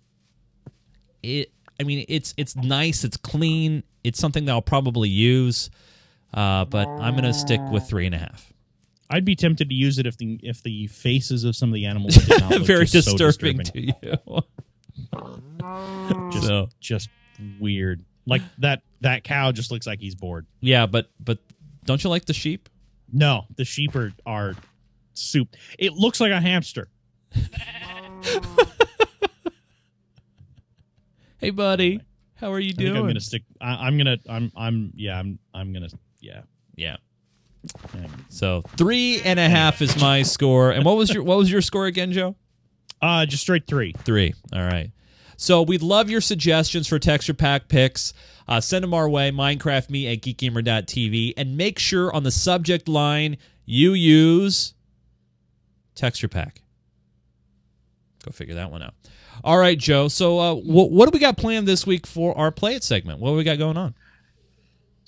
[1.23, 1.53] It.
[1.81, 3.05] I mean, it's it's nice.
[3.05, 3.83] It's clean.
[4.03, 5.71] It's something that I'll probably use.
[6.35, 8.53] Uh, but I'm gonna stick with three and a half.
[9.11, 11.87] I'd be tempted to use it if the if the faces of some of the
[11.87, 13.94] animals did not look very just so disturbing, disturbing.
[14.03, 14.42] to you.
[16.33, 17.09] Just, so just
[17.61, 18.05] weird.
[18.27, 20.47] Like that that cow just looks like he's bored.
[20.61, 21.38] yeah, but but
[21.85, 22.68] don't you like the sheep?
[23.12, 24.55] No, the sheep are are
[25.19, 25.57] soup.
[25.79, 26.89] It looks like a hamster.
[31.39, 32.01] Hey, buddy,
[32.35, 32.97] how are you I think doing?
[32.97, 33.43] I'm gonna stick.
[33.61, 34.19] I, I'm gonna.
[34.29, 34.51] I'm.
[34.57, 34.93] I'm.
[34.97, 35.19] Yeah.
[35.19, 35.39] I'm.
[35.55, 35.89] I'm gonna.
[36.21, 36.43] Yeah.
[36.75, 36.97] yeah.
[37.95, 38.07] yeah.
[38.29, 40.73] So three and a half is my score.
[40.73, 42.35] And what was your what was your score again, Joe?
[43.01, 43.93] Uh, just straight three.
[43.99, 44.35] Three.
[44.53, 44.91] All right.
[45.37, 48.13] So we'd love your suggestions for texture pack picks.
[48.49, 51.35] Uh, send them our way, minecraftme at geekgamer.tv.
[51.37, 54.75] And make sure on the subject line you use
[55.99, 56.63] texture pack.
[58.25, 58.95] Go figure that one out.
[59.45, 60.09] All right, Joe.
[60.09, 63.21] So uh, wh- what do we got planned this week for our Play It segment?
[63.21, 63.95] What do we got going on?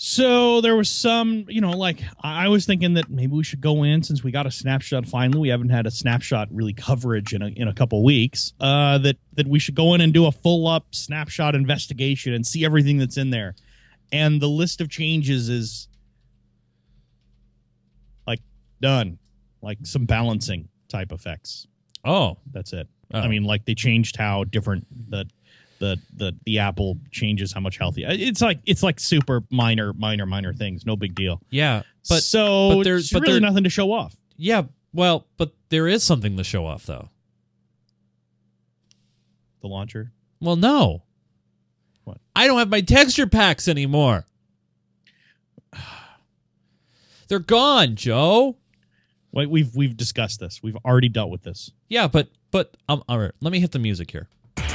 [0.03, 3.83] So there was some, you know, like I was thinking that maybe we should go
[3.83, 5.39] in since we got a snapshot finally.
[5.39, 8.55] We haven't had a snapshot really coverage in a in a couple weeks.
[8.59, 12.47] Uh, that that we should go in and do a full up snapshot investigation and
[12.47, 13.55] see everything that's in there.
[14.11, 15.87] And the list of changes is
[18.27, 18.41] like
[18.81, 19.19] done,
[19.61, 21.67] like some balancing type effects.
[22.05, 22.87] Oh, That's it.
[23.15, 23.21] Oh.
[23.21, 25.25] I mean, like they changed how different the
[25.79, 28.05] the the the apple changes how much healthy.
[28.05, 30.85] Uh, it's like it's like super minor, minor, minor things.
[30.87, 31.41] No big deal.
[31.51, 31.83] yeah.
[32.09, 34.15] But so but there's but really there- nothing to show off.
[34.37, 37.09] yeah, well, but there is something to show off, though.
[39.61, 40.13] The launcher.
[40.41, 41.03] Well, no.
[42.05, 42.19] What?
[42.35, 44.25] I don't have my texture packs anymore.
[47.29, 48.57] They're gone, Joe.
[49.33, 50.61] Wait, we've we've discussed this.
[50.63, 51.71] We've already dealt with this.
[51.89, 53.33] Yeah, but but um, all right.
[53.41, 54.29] Let me hit the music here.
[54.59, 54.69] Okay,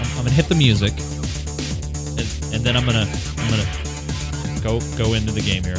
[0.00, 3.06] I'm, I'm gonna hit the music, and, and then I'm gonna
[3.38, 5.78] I'm gonna go go into the game here.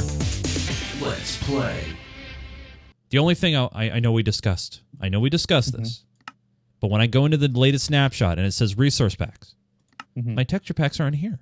[1.02, 1.84] Let's play.
[3.12, 6.04] The only thing I, I I know we discussed, I know we discussed this,
[6.82, 9.56] but when I go into the latest snapshot and it says resource packs,
[10.18, 10.36] Mhm.
[10.36, 11.40] my texture packs aren't here.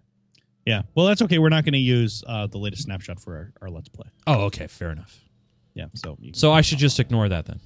[0.65, 0.83] Yeah.
[0.95, 1.39] Well, that's okay.
[1.39, 4.07] We're not going to use uh, the latest snapshot for our, our let's play.
[4.27, 5.17] Oh, okay, fair enough.
[5.77, 5.85] Yeah.
[5.93, 7.59] So So I should just ignore that then.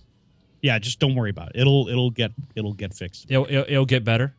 [0.62, 1.62] yeah, just don't worry about it.
[1.62, 3.26] It'll it'll get it'll get fixed.
[3.30, 4.36] It'll, it'll, it'll get better.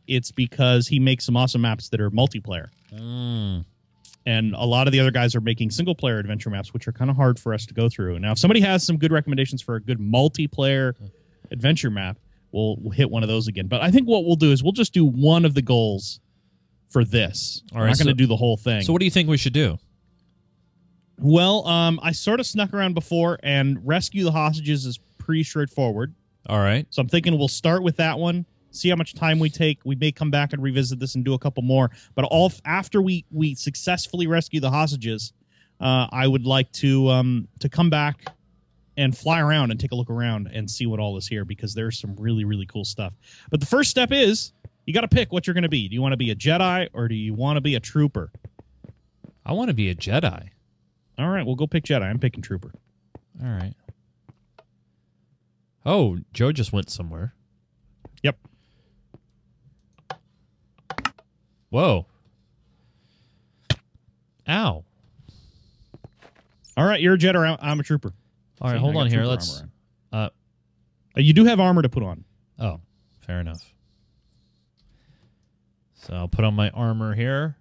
[0.10, 3.64] It's because he makes some awesome maps that are multiplayer, Mm.
[4.26, 6.91] and a lot of the other guys are making single player adventure maps, which are
[6.91, 8.20] kind of hard for us to go through.
[8.20, 10.93] Now, if somebody has some good recommendations for a good multiplayer
[11.51, 12.18] adventure map,
[12.51, 13.68] we'll, we'll hit one of those again.
[13.68, 16.20] But I think what we'll do is we'll just do one of the goals
[16.89, 17.62] for this.
[17.72, 18.82] All We're right, not going to so- do the whole thing.
[18.82, 19.78] So, what do you think we should do?
[21.18, 26.14] Well, um, I sort of snuck around before, and rescue the hostages is pretty straightforward.
[26.47, 26.88] All right.
[26.89, 29.80] So I'm thinking we'll start with that one, see how much time we take.
[29.86, 31.91] We may come back and revisit this and do a couple more.
[32.15, 35.34] But all after we we successfully rescue the hostages,
[35.80, 38.26] uh, I would like to um, to come back
[38.97, 41.74] and fly around and take a look around and see what all is here because
[41.74, 43.13] there's some really really cool stuff.
[43.49, 44.53] But the first step is
[44.86, 45.88] you got to pick what you're going to be.
[45.88, 48.32] Do you want to be a Jedi or do you want to be a trooper?
[49.45, 50.49] I want to be a Jedi.
[51.17, 52.03] All right, we'll go pick Jedi.
[52.03, 52.72] I'm picking trooper.
[53.43, 53.74] All right.
[55.86, 57.34] Oh, Joe just went somewhere.
[58.24, 58.38] Yep.
[61.70, 62.05] Whoa.
[64.47, 64.84] Ow.
[66.78, 67.45] All right, you're a Jedi.
[67.47, 68.13] I'm- I'm a trooper.
[68.61, 69.24] All right, See, hold I on here.
[69.26, 69.61] Let's.
[70.11, 70.30] Uh.
[71.15, 72.24] Uh, you do have armor to put on.
[72.59, 72.80] oh,
[73.20, 73.74] fair enough.
[75.95, 77.57] So I'll put on my armor here.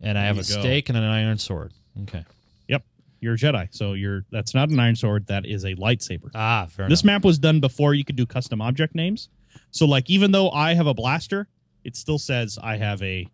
[0.00, 0.60] And I There have a go.
[0.60, 1.72] stake and an iron sword.
[2.02, 2.24] Okay.
[2.68, 2.84] Yep,
[3.20, 3.68] you're a Jedi.
[3.70, 5.26] So you're that's not an iron sword.
[5.26, 6.30] That is a lightsaber.
[6.34, 7.06] Ah, fair This enough.
[7.16, 9.28] map was done before you could do custom object names.
[9.70, 11.48] So like even though I have a blaster,
[11.84, 13.26] it still says I have a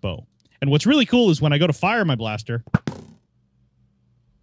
[0.00, 0.26] bow.
[0.60, 2.64] And what's really cool is when I go to fire my blaster,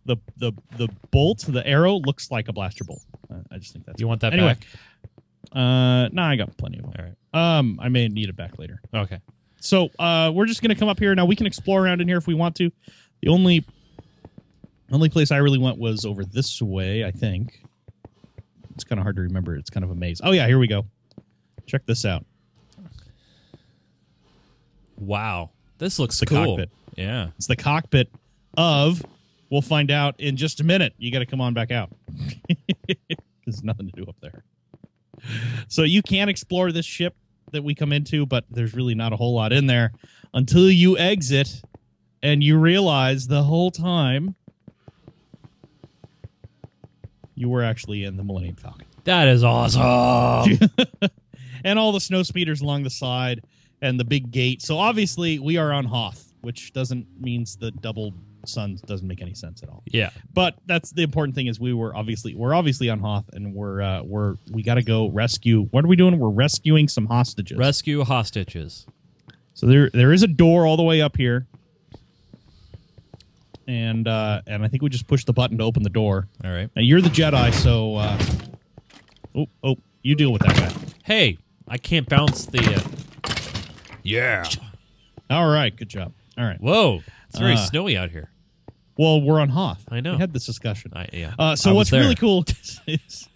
[0.06, 3.02] the the the bolt, the arrow looks like a blaster bolt.
[3.32, 4.56] Uh, I just think that's You want that Anyway.
[4.56, 4.68] back?
[5.52, 6.94] Uh, no, I got plenty of them.
[6.98, 7.58] All right.
[7.58, 8.82] Um, I may need it back later.
[8.94, 9.20] Okay.
[9.62, 11.26] So uh, we're just going to come up here now.
[11.26, 12.72] We can explore around in here if we want to.
[13.22, 13.66] The only
[14.92, 17.04] only place I really went was over this way.
[17.06, 17.62] I think
[18.74, 19.56] it's kind of hard to remember.
[19.56, 20.22] It's kind of a maze.
[20.24, 20.86] Oh yeah, here we go.
[21.70, 22.26] Check this out.
[24.98, 25.52] Wow.
[25.78, 26.58] This looks the cool.
[26.58, 26.72] cockpit.
[26.96, 27.28] Yeah.
[27.38, 28.10] It's the cockpit
[28.58, 29.06] of.
[29.52, 30.94] We'll find out in just a minute.
[30.98, 31.92] You got to come on back out.
[33.46, 34.44] There's nothing to do up there.
[35.68, 37.16] So you can explore this ship
[37.52, 39.92] that we come into, but there's really not a whole lot in there
[40.34, 41.62] until you exit
[42.22, 44.36] and you realize the whole time
[47.34, 48.86] you were actually in the Millennium Falcon.
[49.06, 49.82] That is awesome.
[51.64, 53.42] and all the snow speeders along the side
[53.82, 54.62] and the big gate.
[54.62, 58.14] So obviously we are on Hoth, which doesn't means the double
[58.46, 59.84] suns doesn't make any sense at all.
[59.92, 60.10] yeah.
[60.34, 63.82] But that's the important thing is we were obviously we're obviously on Hoth and we're
[63.82, 65.64] uh, we're we got to go rescue.
[65.72, 66.18] What are we doing?
[66.20, 67.58] We're rescuing some hostages.
[67.58, 68.86] Rescue hostages.
[69.54, 71.48] so there there is a door all the way up here.
[73.68, 76.28] And uh and I think we just push the button to open the door.
[76.44, 76.70] All right.
[76.76, 78.18] Now you're the Jedi, so uh
[79.36, 80.74] Oh, oh, you deal with that guy.
[81.04, 81.38] Hey,
[81.70, 82.60] I can't bounce the.
[82.76, 83.32] Uh...
[84.04, 84.44] Yeah.
[85.30, 86.14] All right, good job.
[86.38, 86.60] All right.
[86.60, 87.02] Whoa.
[87.30, 87.58] It's very Uh.
[87.58, 88.32] snowy out here.
[88.98, 89.86] Well, we're on Hoth.
[89.90, 90.14] I know.
[90.14, 90.92] We had this discussion.
[90.94, 91.34] I, yeah.
[91.40, 92.44] Uh, so I what's really cool
[92.88, 93.30] is,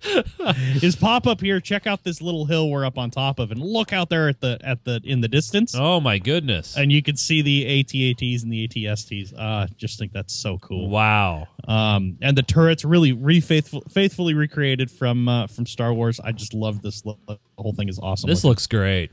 [0.82, 1.60] is pop up here.
[1.60, 4.40] Check out this little hill we're up on top of, and look out there at
[4.40, 6.76] the at the in the distance, Oh my goodness.
[6.76, 9.34] and you can see the ATATs and the ATSTs.
[9.36, 10.88] Uh, just think that's so cool.
[10.88, 11.48] Wow.
[11.66, 16.20] Um, and the turrets really re faithful, faithfully recreated from uh, from Star Wars.
[16.20, 17.04] I just love this.
[17.04, 18.28] lo- The whole thing is awesome.
[18.28, 18.50] This looking.
[18.50, 19.10] looks great.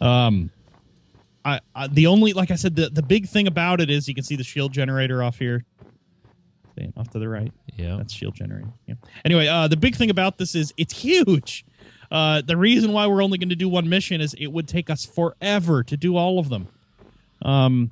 [0.00, 0.50] Um,
[1.44, 4.14] I, I the only like I said the the big thing about it is you
[4.14, 5.64] can see the shield generator off here.
[6.96, 7.52] Off to the right.
[7.76, 7.96] Yeah.
[7.96, 8.72] That's shield generating.
[8.86, 8.94] Yeah.
[9.24, 11.64] Anyway, uh, the big thing about this is it's huge.
[12.10, 14.90] Uh, the reason why we're only going to do one mission is it would take
[14.90, 16.68] us forever to do all of them.
[17.42, 17.90] Um,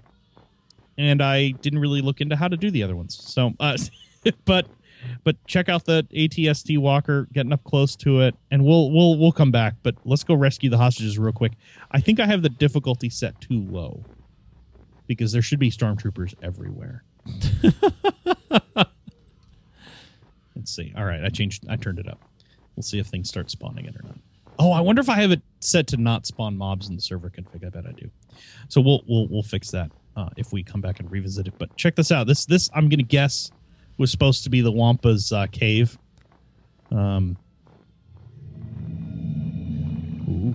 [0.97, 3.17] and I didn't really look into how to do the other ones.
[3.23, 3.77] So, uh,
[4.45, 4.67] but
[5.23, 9.33] but check out the ATST walker, getting up close to it, and we'll we'll we'll
[9.33, 9.75] come back.
[9.83, 11.53] But let's go rescue the hostages real quick.
[11.93, 14.05] I think I have the difficulty set too low
[15.07, 17.05] because there should be stormtroopers everywhere.
[20.57, 20.93] Let's see.
[20.97, 21.67] All right, I changed.
[21.69, 22.21] I turned it up.
[22.77, 24.19] We'll see if things start spawning it or not.
[24.59, 27.31] Oh, I wonder if I have it set to not spawn mobs in the server
[27.31, 27.65] config.
[27.65, 28.11] I bet I do.
[28.69, 31.55] So we'll we'll we'll fix that uh, if we come back and revisit it.
[31.59, 32.27] But check this out.
[32.27, 33.51] This this I'm gonna guess
[33.99, 35.97] was supposed to be the Wampa's uh, cave.
[36.91, 37.37] Um.
[40.29, 40.55] Ooh.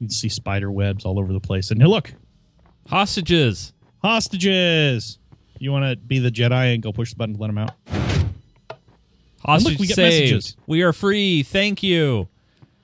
[0.00, 1.72] You can see spider webs all over the place.
[1.72, 2.14] And here, look,
[2.88, 3.74] Hostages.
[4.02, 5.18] Hostages.
[5.58, 7.72] You want to be the Jedi and go push the button to let them out?
[9.44, 10.32] Hostage look, we get saved.
[10.34, 10.56] messages.
[10.66, 11.42] We are free.
[11.42, 12.28] Thank you.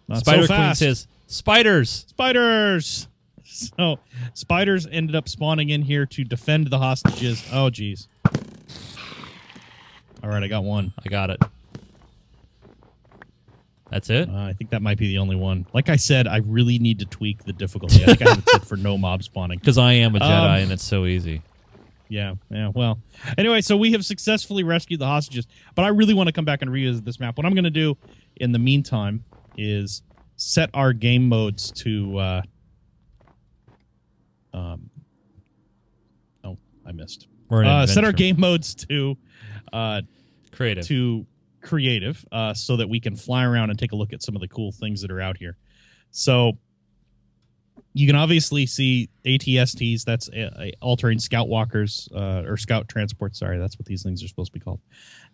[0.09, 0.79] Not Spider so Queen fast.
[0.81, 2.05] says, Spiders.
[2.09, 3.09] spiders.
[3.45, 3.99] So
[4.35, 7.45] spiders ended up spawning in here to defend the hostages.
[7.53, 8.09] Oh, geez.
[10.23, 10.93] All right, I got one.
[11.05, 11.41] I got it.
[13.95, 14.29] That's it?
[14.29, 15.67] Uh, I think that might be the only one.
[15.73, 18.03] Like I said, I really need to tweak the difficulty.
[18.03, 19.61] I think I have it set for no mob spawning.
[19.61, 21.43] Because I am a Jedi Um, and it's so easy.
[22.09, 22.73] Yeah, yeah.
[22.75, 22.99] Well,
[23.39, 26.61] anyway, so we have successfully rescued the hostages, but I really want to come back
[26.63, 27.37] and revisit this map.
[27.37, 27.97] What I'm going to do
[28.35, 29.25] in the meantime
[29.57, 30.03] is
[30.35, 32.19] set our game modes to.
[32.19, 32.43] Uh,
[34.53, 34.91] um.
[36.43, 37.29] Oh, I missed.
[37.49, 39.17] Uh, set our game modes to
[39.73, 40.03] uh,
[40.51, 40.85] creative.
[40.89, 41.25] to
[41.65, 44.41] creative uh, so that we can fly around and take a look at some of
[44.41, 45.57] the cool things that are out here.
[46.11, 46.53] So
[47.95, 50.05] you can obviously see ATSTs.
[50.05, 53.39] That's uh, altering scout walkers uh, or scout transports.
[53.39, 54.81] Sorry, that's what these things are supposed to be called.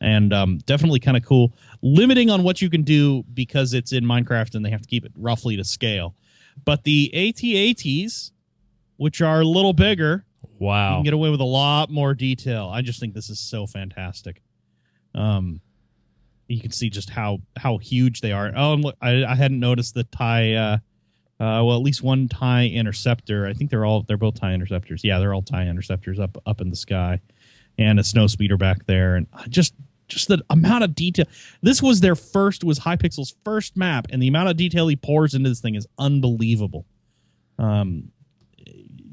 [0.01, 1.55] And um, definitely kind of cool.
[1.83, 5.07] Limiting on what you can do because it's in Minecraft and they have to keep
[5.07, 6.15] it roughly to scale.
[6.65, 8.33] But the ATATs,
[8.99, 10.27] which are a little bigger,
[10.59, 12.69] wow, you can get away with a lot more detail.
[12.69, 14.43] I just think this is so fantastic.
[15.15, 15.63] Um,
[16.51, 18.51] you can see just how how huge they are.
[18.55, 20.55] Oh, and look, I, I hadn't noticed the tie.
[20.55, 20.79] Uh,
[21.39, 23.47] uh, well, at least one tie interceptor.
[23.47, 25.03] I think they're all they're both tie interceptors.
[25.05, 27.21] Yeah, they're all tie interceptors up up in the sky,
[27.79, 29.75] and a snow speeder back there, and just
[30.09, 31.27] just the amount of detail.
[31.63, 35.35] This was their first was Hypixel's first map, and the amount of detail he pours
[35.35, 36.85] into this thing is unbelievable.
[37.59, 38.11] Um,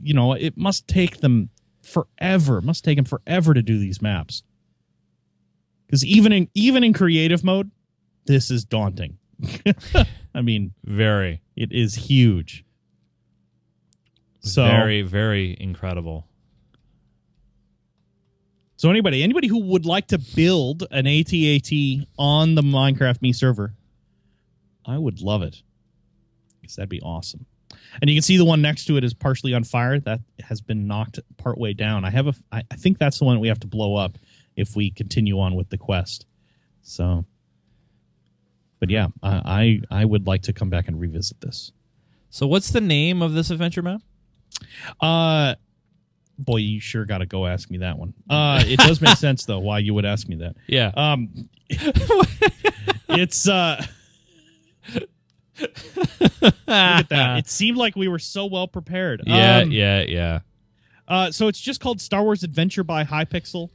[0.02, 1.50] you know, it must take them
[1.82, 2.58] forever.
[2.58, 4.44] It must take them forever to do these maps.
[5.88, 7.72] Because even in even in creative mode,
[8.26, 9.18] this is daunting.
[10.36, 12.64] I mean, Very, it is huge.
[14.42, 16.28] So very, very incredible.
[18.78, 23.74] so anybody anybody who would like to build an ATAT on the Minecraft Me server,
[24.86, 25.62] I would love it.
[26.62, 27.46] Because that'd be awesome.
[28.02, 30.00] And you can see the one next to it is partially on fire.
[30.00, 32.06] That has been knocked partway down.
[32.06, 34.18] I have a I, I think that's the one we have to blow up
[34.58, 36.26] if we continue on with the quest.
[36.82, 37.24] So
[38.80, 41.72] but yeah, I I, I would like to come back and revisit this.
[42.30, 44.02] So, what's the name of this adventure map?
[45.00, 45.56] Uh
[46.38, 48.14] boy, you sure got to go ask me that one.
[48.30, 50.56] Uh it does make sense though why you would ask me that.
[50.68, 50.92] Yeah.
[50.96, 51.50] Um
[53.10, 53.84] it's uh
[55.60, 57.38] look at that.
[57.40, 59.24] It seemed like we were so well prepared.
[59.26, 60.40] yeah, Um, yeah, yeah.
[61.08, 63.70] Uh, so it's just called Star Wars Adventure by Hypixel.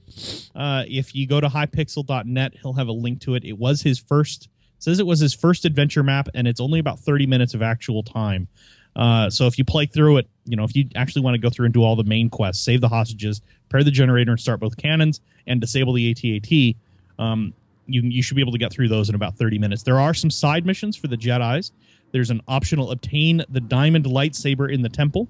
[0.55, 3.45] Uh, if you go to hypixel.net, he'll have a link to it.
[3.45, 7.01] It was his first, says it was his first adventure map, and it's only about
[7.01, 8.49] 30 minutes of actual time.
[8.95, 11.49] Uh, so if you play through it, you know, if you actually want to go
[11.49, 14.61] through and do all the main quests, save the hostages, pair the generator and start
[14.61, 17.55] both cannons, and disable the AT-AT, um,
[17.87, 19.83] you, you should be able to get through those in about 30 minutes.
[19.83, 21.73] There are some side missions for the Jedis.
[22.13, 25.27] There's an optional obtain the diamond lightsaber in the temple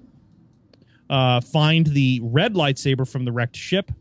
[1.09, 3.91] uh, find the red lightsaber from the wrecked ship,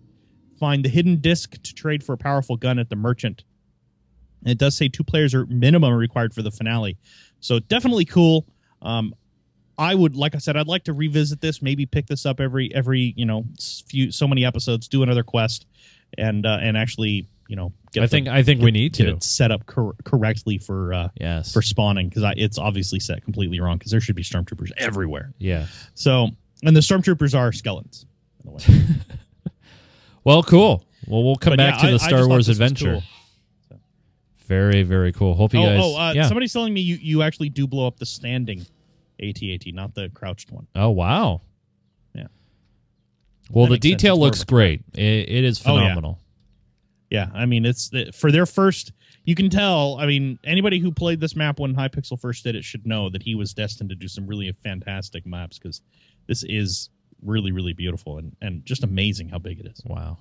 [0.58, 3.44] find the hidden disc to trade for a powerful gun at the merchant.
[4.42, 6.96] And it does say two players are minimum required for the finale,
[7.40, 8.46] so definitely cool.
[8.80, 9.14] Um,
[9.78, 11.62] I would, like I said, I'd like to revisit this.
[11.62, 13.44] Maybe pick this up every every you know
[13.86, 15.66] few so many episodes, do another quest,
[16.18, 19.04] and uh, and actually you know get I the- think I think we need get
[19.04, 19.10] to.
[19.12, 21.52] it set up cor- correctly for uh, Yes.
[21.52, 25.32] for spawning because it's obviously set completely wrong because there should be stormtroopers everywhere.
[25.38, 25.66] yeah.
[25.94, 26.30] So,
[26.62, 28.06] and the stormtroopers are skeletons.
[28.44, 28.84] By the way.
[30.24, 30.84] Well, cool.
[31.08, 33.00] Well, we'll come But back yeah, to the I Star thought Wars adventure.
[33.70, 33.78] cool.
[34.46, 35.34] Very, very cool.
[35.34, 35.80] Hope you oh, guys.
[35.82, 36.26] oh uh, yeah.
[36.28, 38.64] somebody's telling me you, you actually do blow up the standing
[39.20, 40.66] AT-AT, not the crouched one.
[40.76, 41.40] Oh wow.
[42.14, 42.26] Yeah.
[43.50, 44.82] Well, That the detail looks great.
[44.94, 45.82] It, it is Oh, yeah.
[45.82, 46.18] phenomenal.
[47.10, 48.92] Yeah, I mean it's for their first.
[49.24, 49.98] You can tell.
[50.00, 53.22] I mean, anybody who played this map when Hypixel first did it should know that
[53.22, 55.82] he was destined to do some really fantastic maps because
[56.26, 56.90] this is
[57.22, 59.80] really, really beautiful and and just amazing how big it is.
[59.84, 60.18] Wow.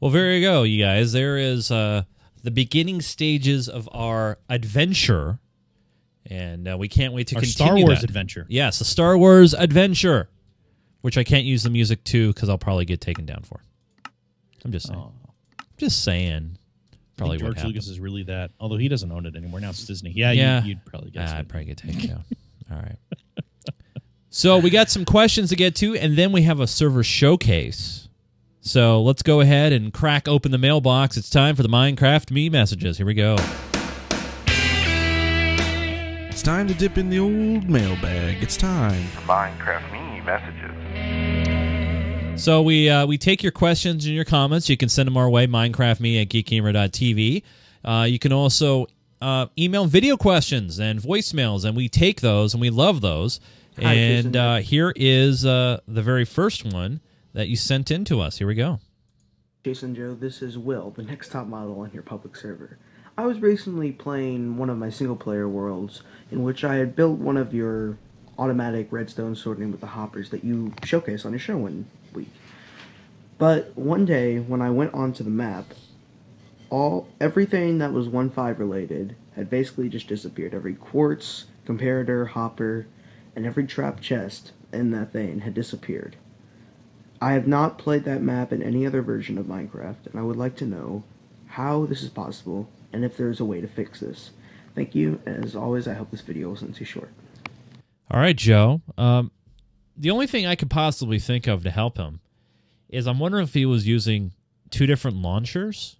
[0.00, 1.12] Well, there you go, you guys.
[1.12, 2.02] There is uh,
[2.42, 5.38] the beginning stages of our adventure,
[6.26, 8.04] and uh, we can't wait to Our continue Star Wars that.
[8.10, 8.44] adventure.
[8.48, 10.28] Yes, a Star Wars adventure,
[11.00, 13.60] which I can't use the music to because I'll probably get taken down for.
[14.64, 15.00] I'm just saying.
[15.00, 15.12] Oh.
[15.78, 16.58] Just saying.
[17.16, 17.66] Probably I think what George.
[17.68, 18.50] Lucas is really that.
[18.60, 19.60] Although he doesn't own it anymore.
[19.60, 20.10] Now it's Disney.
[20.10, 20.62] Yeah, Yeah.
[20.62, 21.18] You, would probably it.
[21.18, 22.24] I'd probably get taken down.
[22.70, 22.96] All right.
[24.36, 28.10] So we got some questions to get to, and then we have a server showcase.
[28.60, 31.16] So let's go ahead and crack open the mailbox.
[31.16, 32.98] It's time for the Minecraft me messages.
[32.98, 33.36] Here we go.
[36.28, 38.42] It's time to dip in the old mailbag.
[38.42, 39.06] It's time.
[39.06, 42.38] For Minecraft Me messages.
[42.38, 44.68] So we uh, we take your questions and your comments.
[44.68, 47.42] You can send them our way, minecraftme at geekgamer.tv.
[47.82, 48.86] Uh, you can also
[49.22, 53.40] uh, email video questions and voicemails, and we take those and we love those.
[53.78, 57.00] Hi, and uh, here is uh, the very first one
[57.34, 58.38] that you sent in to us.
[58.38, 58.80] Here we go.
[59.64, 62.78] Jason Joe, this is Will, the next top model on your public server.
[63.18, 67.18] I was recently playing one of my single player worlds in which I had built
[67.18, 67.98] one of your
[68.38, 72.30] automatic redstone sorting with the hoppers that you showcase on your show one week.
[73.36, 75.74] But one day when I went onto the map,
[76.70, 80.54] all everything that was 1.5 related had basically just disappeared.
[80.54, 82.86] Every quartz, comparator, hopper,
[83.36, 86.16] and every trap chest in that thing had disappeared.
[87.20, 90.36] I have not played that map in any other version of Minecraft, and I would
[90.36, 91.04] like to know
[91.46, 94.30] how this is possible and if there is a way to fix this.
[94.74, 97.10] Thank you, and as always, I hope this video wasn't too short.
[98.10, 98.82] All right, Joe.
[98.98, 99.30] Um,
[99.96, 102.20] the only thing I could possibly think of to help him
[102.88, 104.32] is I'm wondering if he was using
[104.70, 105.95] two different launchers.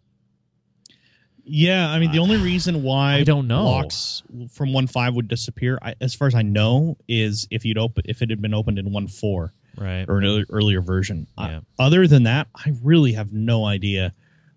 [1.48, 3.62] Yeah, I mean the only reason why I don't know.
[3.62, 7.78] blocks from one five would disappear, I, as far as I know, is if you'd
[7.78, 10.04] open if it had been opened in one four Right.
[10.08, 11.26] or an earlier, earlier version.
[11.38, 11.60] Yeah.
[11.78, 14.12] other than that, I really have no idea.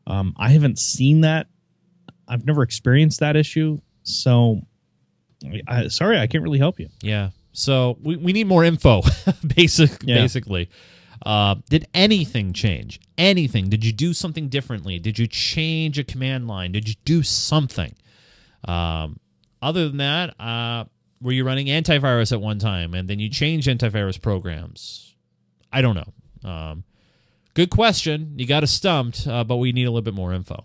[0.07, 1.47] Um, I haven't seen that.
[2.27, 4.61] I've never experienced that issue, so
[5.67, 6.89] I, sorry, I can't really help you.
[7.01, 7.29] Yeah.
[7.51, 9.01] So we, we need more info,
[9.55, 10.15] basic Yeah.
[10.15, 10.69] basically.
[11.25, 12.99] Uh, did anything change?
[13.17, 13.69] Anything?
[13.69, 14.99] Did you do something differently?
[14.99, 16.71] Did you change a command line?
[16.71, 17.95] Did you do something?
[18.65, 19.19] Um,
[19.61, 20.85] other than that, uh,
[21.21, 25.15] were you running antivirus at one time and then you changed antivirus programs?
[25.71, 26.49] I don't know.
[26.49, 26.83] Um,
[27.53, 28.33] good question.
[28.37, 30.63] You got us stumped, uh, but we need a little bit more info.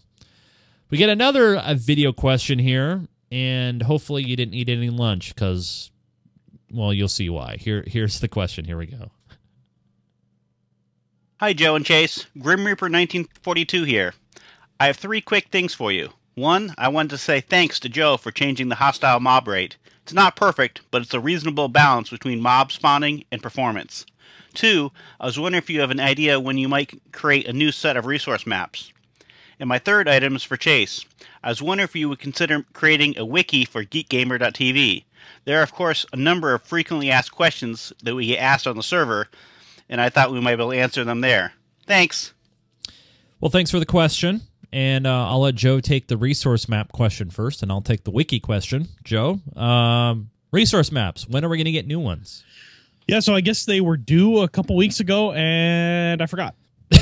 [0.90, 5.90] We get another uh, video question here, and hopefully you didn't eat any lunch because
[6.74, 7.56] well, you'll see why.
[7.58, 8.64] Here, here's the question.
[8.64, 9.10] Here we go.
[11.44, 12.24] Hi, Joe and Chase.
[12.38, 14.14] Grim Reaper 1942 here.
[14.80, 16.14] I have three quick things for you.
[16.34, 19.76] One, I wanted to say thanks to Joe for changing the hostile mob rate.
[20.04, 24.06] It's not perfect, but it's a reasonable balance between mob spawning and performance.
[24.54, 24.90] Two,
[25.20, 27.98] I was wondering if you have an idea when you might create a new set
[27.98, 28.90] of resource maps.
[29.60, 31.04] And my third item is for Chase.
[31.42, 35.04] I was wondering if you would consider creating a wiki for geekgamer.tv.
[35.44, 38.76] There are, of course, a number of frequently asked questions that we get asked on
[38.76, 39.28] the server,
[39.88, 41.52] and I thought we might be able to answer them there.
[41.86, 42.32] Thanks.
[43.40, 44.40] Well, thanks for the question,
[44.72, 48.10] and uh, I'll let Joe take the resource map question first, and I'll take the
[48.10, 48.88] wiki question.
[49.02, 51.28] Joe, um, resource maps.
[51.28, 52.44] When are we going to get new ones?
[53.06, 56.54] Yeah, so I guess they were due a couple weeks ago, and I forgot.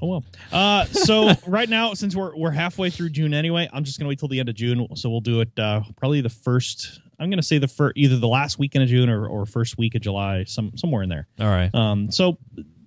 [0.00, 0.24] oh well.
[0.52, 4.20] Uh, so right now, since we're we're halfway through June anyway, I'm just gonna wait
[4.20, 4.86] till the end of June.
[4.94, 7.00] So we'll do it uh, probably the first.
[7.18, 9.94] I'm gonna say the first, either the last weekend of June or, or first week
[9.94, 11.26] of July, some somewhere in there.
[11.40, 11.74] All right.
[11.74, 12.38] Um, so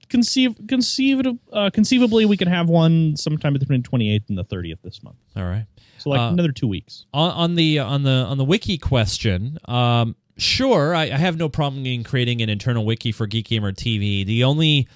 [0.08, 1.22] conceive conceive
[1.54, 5.18] uh, conceivably we could have one sometime between 28th and the 30th this month.
[5.36, 5.66] All right.
[6.00, 7.06] So like Uh, another two weeks.
[7.14, 11.50] on, on the on the on the wiki question um sure I, I have no
[11.50, 14.88] problem in creating an internal wiki for geek gamer tv the only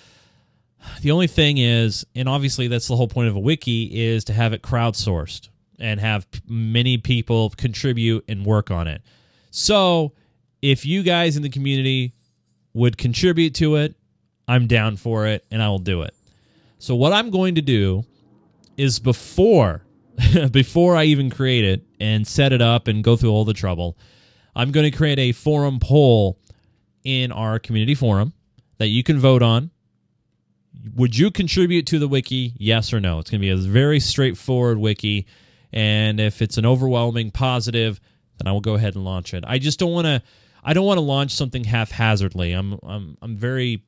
[1.02, 4.34] the only thing is and obviously that's the whole point of a wiki is to
[4.34, 9.02] have it crowdsourced and have many people contribute and work on it
[9.56, 10.12] so
[10.62, 12.14] if you guys in the community
[12.74, 13.96] would contribute to it
[14.48, 16.14] i'm down for it and i will do it
[16.80, 18.04] so what i'm going to do
[18.78, 19.84] is before
[20.52, 23.98] before I even create it and set it up and go through all the trouble,
[24.56, 26.40] I'm going to create a forum poll
[27.04, 28.34] in our community forum
[28.78, 29.72] that you can vote on.
[30.96, 32.54] Would you contribute to the wiki?
[32.58, 33.20] Yes or no?
[33.20, 35.26] It's going to be a very straightforward wiki.
[35.72, 38.00] And if it's an overwhelming positive,
[38.48, 39.44] I will go ahead and launch it.
[39.48, 40.22] I just don't want to.
[40.64, 42.54] I don't want to launch something haphazardly.
[42.54, 43.84] I'm I'm I'm very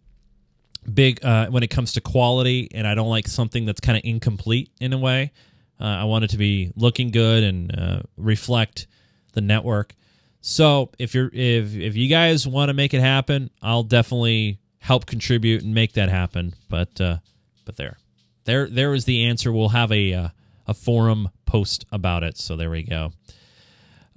[0.92, 4.04] big uh, when it comes to quality, and I don't like something that's kind of
[4.06, 5.32] incomplete in a way.
[5.80, 8.88] Uh, I want it to be looking good and uh, reflect
[9.34, 9.96] the network.
[10.42, 15.06] So if you're if if you guys want to make it happen, I'll definitely help
[15.06, 16.54] contribute and make that happen.
[16.70, 17.18] But uh,
[17.66, 17.98] but there,
[18.46, 19.52] there there is the answer.
[19.52, 20.30] We'll have a uh,
[20.68, 22.38] a forum post about it.
[22.38, 23.12] So there we go.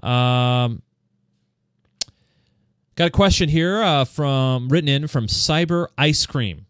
[0.03, 0.83] Um,
[2.95, 6.67] got a question here uh, from written in from Cyber Ice Cream.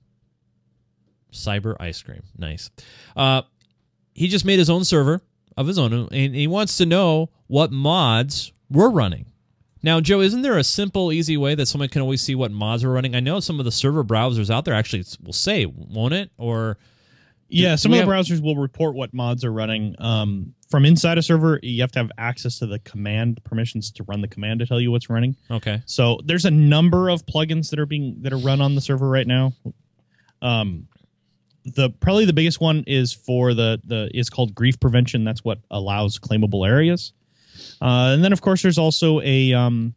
[1.33, 2.71] Cyber Ice Cream, nice.
[3.17, 3.43] Uh,
[4.15, 5.21] he just made his own server
[5.57, 9.27] of his own, and he wants to know what mods we're running.
[9.83, 12.85] Now, Joe, isn't there a simple, easy way that someone can always see what mods
[12.85, 13.15] we're running?
[13.15, 16.31] I know some of the server browsers out there actually will say, won't it?
[16.37, 16.79] Or
[17.51, 19.95] Yeah, some of the have- browsers will report what mods are running.
[19.99, 24.03] Um, from inside a server, you have to have access to the command permissions to
[24.05, 25.35] run the command to tell you what's running.
[25.51, 28.81] okay, So there's a number of plugins that are being that are run on the
[28.83, 29.55] server right now.
[30.43, 30.89] Um,
[31.65, 35.25] the probably the biggest one is for the the is called grief prevention.
[35.25, 37.13] That's what allows claimable areas.
[37.81, 39.95] Uh, and then of course there's also a um,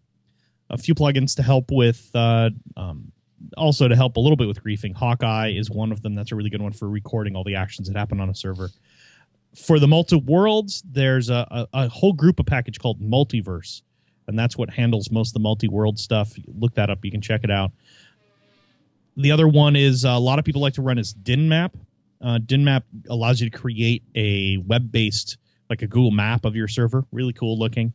[0.70, 3.12] a few plugins to help with uh, um,
[3.58, 4.96] also to help a little bit with griefing.
[4.96, 6.16] Hawkeye is one of them.
[6.16, 8.70] That's a really good one for recording all the actions that happen on a server.
[9.56, 13.82] For the multi worlds, there's a, a, a whole group of package called Multiverse,
[14.28, 16.34] and that's what handles most of the multi world stuff.
[16.58, 17.72] Look that up; you can check it out.
[19.18, 21.72] The other one is uh, a lot of people like to run is Dynmap.
[22.22, 25.38] Uh, Dynmap allows you to create a web based,
[25.70, 27.04] like a Google map of your server.
[27.12, 27.94] Really cool looking.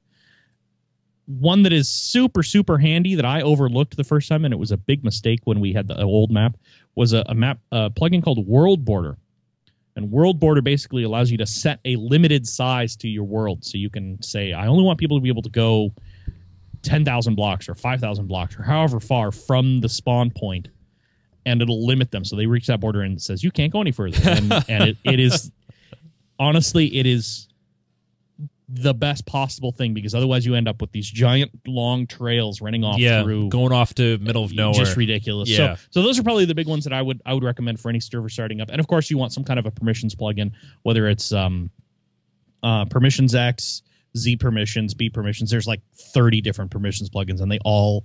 [1.26, 4.70] One that is super, super handy that I overlooked the first time, and it was
[4.70, 6.56] a big mistake when we had the uh, old map,
[6.94, 9.18] was a, a map a plugin called World Border.
[9.96, 13.64] And World Border basically allows you to set a limited size to your world.
[13.64, 15.92] So you can say, I only want people to be able to go
[16.82, 20.68] 10,000 blocks or 5,000 blocks or however far from the spawn point,
[21.46, 22.24] and it'll limit them.
[22.24, 24.18] So they reach that border and it says, you can't go any further.
[24.30, 25.50] And, and it, it is,
[26.38, 27.48] honestly, it is
[28.68, 32.82] the best possible thing because otherwise you end up with these giant long trails running
[32.82, 34.74] off yeah, through going off to middle of nowhere.
[34.74, 35.48] just ridiculous.
[35.48, 35.76] Yeah.
[35.76, 37.88] So, so those are probably the big ones that I would I would recommend for
[37.88, 38.68] any server starting up.
[38.70, 40.52] And of course, you want some kind of a permissions plugin,
[40.82, 41.70] whether it's um,
[42.62, 43.82] uh, PermissionsEx,
[44.16, 45.48] Z permissions, bPermissions.
[45.48, 48.04] There's like 30 different permissions plugins, and they all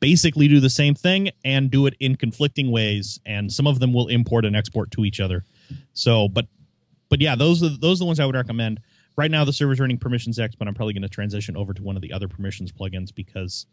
[0.00, 3.20] basically do the same thing and do it in conflicting ways.
[3.24, 5.44] And some of them will import and export to each other.
[5.94, 6.46] So, but
[7.08, 8.80] but yeah, those are those are the ones I would recommend.
[9.18, 11.96] Right now, the server's running PermissionsEx, but I'm probably going to transition over to one
[11.96, 13.66] of the other permissions plugins because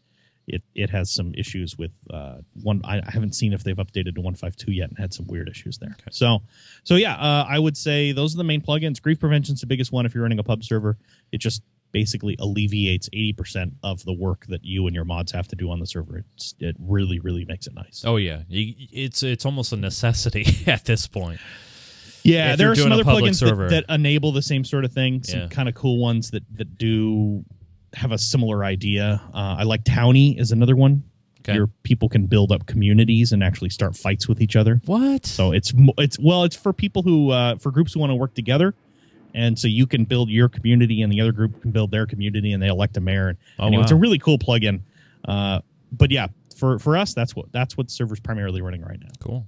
[0.48, 2.80] it it has some issues with uh, one.
[2.82, 5.78] I, I haven't seen if they've updated to 152 yet and had some weird issues
[5.78, 5.96] there.
[6.10, 6.42] So
[6.82, 9.00] so yeah, uh, I would say those are the main plugins.
[9.00, 10.98] Grief prevention's the biggest one if you're running a pub server.
[11.30, 15.56] It just basically alleviates 80% of the work that you and your mods have to
[15.56, 16.24] do on the server.
[16.34, 18.02] It's, it really really makes it nice.
[18.04, 21.40] Oh yeah, it's it's almost a necessity at this point.
[22.26, 25.22] Yeah, there you're some other plugins that, that enable the same sort of thing.
[25.22, 25.46] Some Yeah.
[25.48, 27.44] kind of cool ones that that do
[27.94, 29.20] have a similar idea.
[29.32, 31.02] Uh, I like Towny is another one.
[31.40, 31.54] Okay.
[31.54, 34.80] Your people can build up communities and actually start fights with each other.
[34.86, 35.24] What?
[35.24, 38.34] So it's it's well, it's for people who uh, for groups who want to work
[38.34, 38.74] together,
[39.32, 42.52] and so you can build your community, and the other group can build their community,
[42.52, 43.28] and they elect a mayor.
[43.28, 44.80] And Oh, anyway, it's a really cool plugin.
[45.24, 45.60] Uh,
[45.92, 49.10] but yeah, for for us, that's what that's what the server's primarily running right now.
[49.20, 49.46] Cool.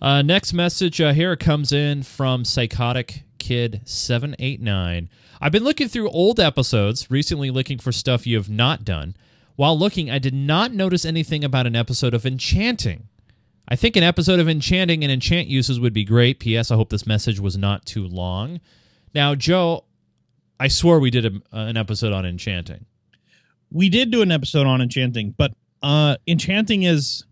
[0.00, 5.08] Uh, next message uh, here comes in from Psychotic Kid seven eight nine.
[5.40, 9.14] I've been looking through old episodes recently, looking for stuff you have not done.
[9.56, 13.08] While looking, I did not notice anything about an episode of enchanting.
[13.68, 16.38] I think an episode of enchanting and enchant uses would be great.
[16.40, 16.70] P.S.
[16.70, 18.60] I hope this message was not too long.
[19.14, 19.84] Now, Joe,
[20.60, 22.84] I swore we did a, an episode on enchanting.
[23.70, 27.24] we did do an episode on enchanting, but uh enchanting is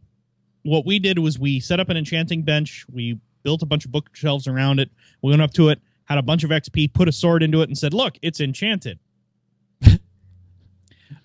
[0.64, 3.92] what we did was we set up an enchanting bench, we built a bunch of
[3.92, 4.90] bookshelves around it,
[5.22, 7.68] we went up to it, had a bunch of XP, put a sword into it,
[7.68, 8.98] and said, "Look, it's enchanted."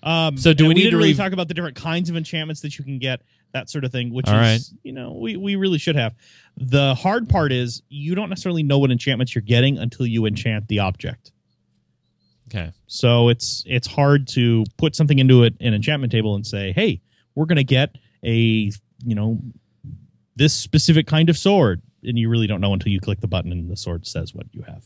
[0.02, 2.60] um, So do and we need to really talk about the different kinds of enchantments
[2.60, 3.22] that you can get,
[3.52, 4.12] that sort of thing?
[4.12, 4.78] Which All is, right.
[4.82, 6.14] you know, we we really should have.
[6.56, 10.68] The hard part is you don't necessarily know what enchantments you're getting until you enchant
[10.68, 11.32] the object.
[12.48, 12.72] Okay.
[12.86, 17.00] So it's it's hard to put something into it an enchantment table and say, "Hey,
[17.34, 18.70] we're going to get a
[19.04, 19.38] you know
[20.36, 23.52] this specific kind of sword," and you really don't know until you click the button
[23.52, 24.84] and the sword says what you have.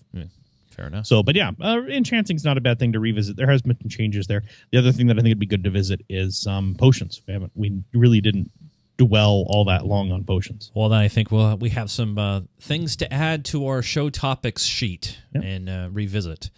[0.70, 1.06] Fair enough.
[1.06, 3.36] So, but yeah, uh, enchanting's not a bad thing to revisit.
[3.36, 4.42] There has been some changes there.
[4.72, 7.22] The other thing that I think would be good to visit is um, potions.
[7.28, 8.50] We haven't we really didn't
[8.96, 10.72] dwell all that long on potions.
[10.74, 14.10] Well, then I think we'll we have some uh, things to add to our show
[14.10, 15.44] topics sheet Yep.
[15.44, 16.50] and uh, revisit.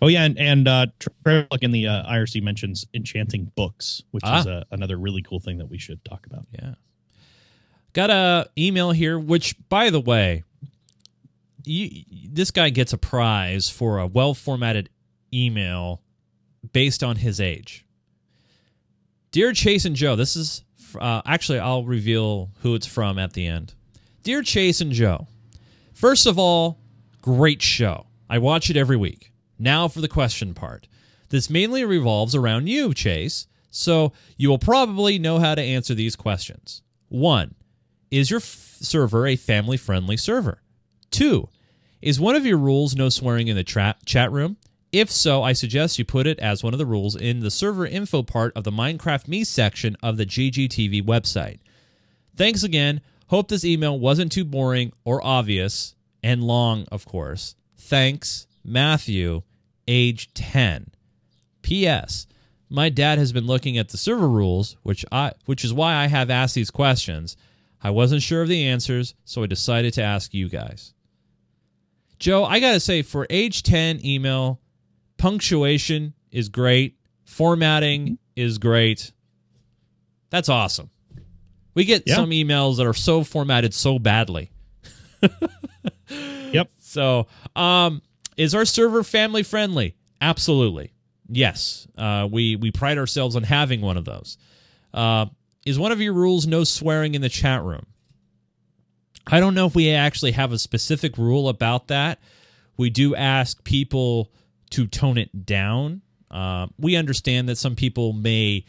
[0.00, 4.46] Oh yeah, and and uh, Trevor in the uh, IRC mentions enchanting books, which is
[4.46, 4.48] Ah.
[4.50, 6.46] uh, another really cool thing that we should talk about.
[6.52, 6.72] Yeah.
[7.92, 10.44] Got a email here, which, by the way,
[11.64, 14.88] you, this guy gets a prize for a well formatted
[15.32, 16.02] email
[16.72, 17.84] based on his age.
[19.32, 20.64] Dear Chase and Joe, this is
[20.98, 23.74] uh, actually, I'll reveal who it's from at the end.
[24.22, 25.28] Dear Chase and Joe,
[25.92, 26.78] first of all,
[27.22, 28.06] great show.
[28.28, 29.32] I watch it every week.
[29.58, 30.88] Now for the question part.
[31.28, 36.16] This mainly revolves around you, Chase, so you will probably know how to answer these
[36.16, 36.82] questions.
[37.08, 37.54] One,
[38.10, 40.62] is your f- server a family friendly server?
[41.10, 41.48] Two,
[42.02, 44.56] Is one of your rules no swearing in the tra- chat room?
[44.92, 47.86] If so, I suggest you put it as one of the rules in the server
[47.86, 51.60] info part of the Minecraft Me section of the GGTV website.
[52.36, 53.00] Thanks again.
[53.28, 57.54] Hope this email wasn't too boring or obvious and long, of course.
[57.76, 59.42] Thanks, Matthew,
[59.86, 60.90] age 10.
[61.62, 62.26] P.S.
[62.68, 66.06] My dad has been looking at the server rules, which I which is why I
[66.06, 67.36] have asked these questions.
[67.82, 70.92] I wasn't sure of the answers, so I decided to ask you guys.
[72.18, 74.60] Joe, I got to say for age 10 email,
[75.16, 79.12] punctuation is great, formatting is great.
[80.28, 80.90] That's awesome.
[81.74, 82.16] We get Yeah.
[82.16, 84.50] some emails that are so formatted so badly.
[86.52, 86.70] Yep.
[86.90, 88.02] So, um,
[88.36, 89.94] is our server family friendly?
[90.20, 90.92] Absolutely.
[91.28, 91.86] Yes.
[91.96, 94.36] Uh, we we pride ourselves on having one of those.
[94.92, 95.26] Uh,
[95.64, 97.86] is one of your rules no swearing in the chat room?
[99.26, 102.20] I don't know if we actually have a specific rule about that.
[102.76, 104.32] We do ask people
[104.70, 106.02] to tone it down.
[106.30, 108.64] Uh, we understand that some people may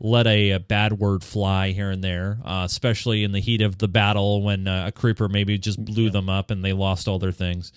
[0.00, 3.78] let a, a bad word fly here and there, uh, especially in the heat of
[3.78, 7.20] the battle when uh, a creeper maybe just blew them up and they lost all
[7.20, 7.72] their things.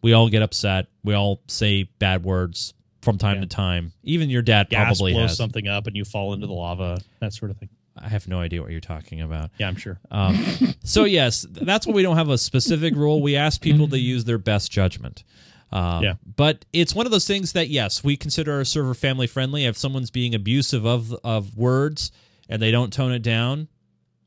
[0.00, 0.86] We all get upset.
[1.04, 2.72] We all say bad words
[3.08, 3.40] from time Yeah.
[3.42, 3.92] to time.
[4.04, 5.36] Even your dad Gas probably blows has.
[5.36, 7.68] something up and you fall into the lava, that sort of thing.
[7.96, 9.50] I have no idea what you're talking about.
[9.58, 9.98] Yeah, I'm sure.
[10.10, 10.36] Um,
[10.84, 13.20] so yes, that's why we don't have a specific rule.
[13.22, 15.24] We ask people to use their best judgment.
[15.72, 16.14] Um, Yeah.
[16.36, 19.64] But it's one of those things that yes, we consider our server family friendly.
[19.64, 22.12] If someone's being abusive of of words
[22.48, 23.68] and they don't tone it down,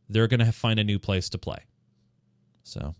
[0.09, 1.59] they're going to find a new place to play.
[2.63, 2.93] So,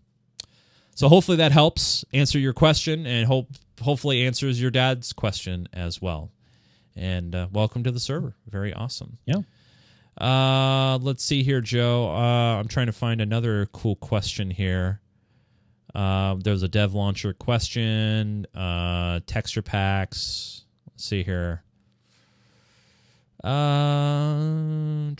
[0.94, 3.48] so hopefully that helps answer your question, and hope
[3.82, 6.30] hopefully answers your dad's question as well.
[6.96, 8.34] And uh, welcome to the server.
[8.48, 9.18] Very awesome.
[9.26, 9.42] Yeah.
[10.18, 12.08] Uh, let's see here, Joe.
[12.10, 15.00] Uh, I'm trying to find another cool question here.
[15.94, 18.46] Uh, there's a dev launcher question.
[18.54, 20.64] Uh, texture packs.
[20.90, 21.62] Let's see here.
[23.42, 25.12] Uh,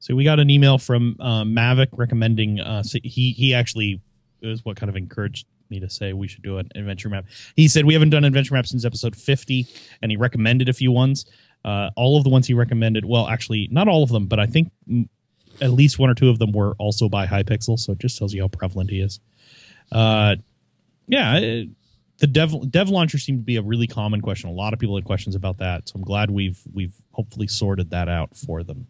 [0.00, 2.58] So we got an email from uh, Mavic recommending.
[2.58, 4.00] Uh, so he he actually
[4.40, 7.24] is what kind of encouraged me to say we should do an adventure map.
[7.56, 9.66] He said we haven't done adventure map since episode fifty,
[10.02, 11.26] and he recommended a few ones.
[11.64, 14.46] Uh, all of the ones he recommended, well, actually not all of them, but I
[14.46, 14.70] think
[15.60, 17.78] at least one or two of them were also by Hypixel.
[17.78, 19.20] So it just tells you how prevalent he is.
[19.92, 20.36] Uh,
[21.06, 21.36] yeah.
[21.38, 21.68] it-
[22.18, 24.50] the dev dev launcher seemed to be a really common question.
[24.50, 27.88] A lot of people had questions about that, so I'm glad we've we've hopefully sorted
[27.92, 28.86] that out for them.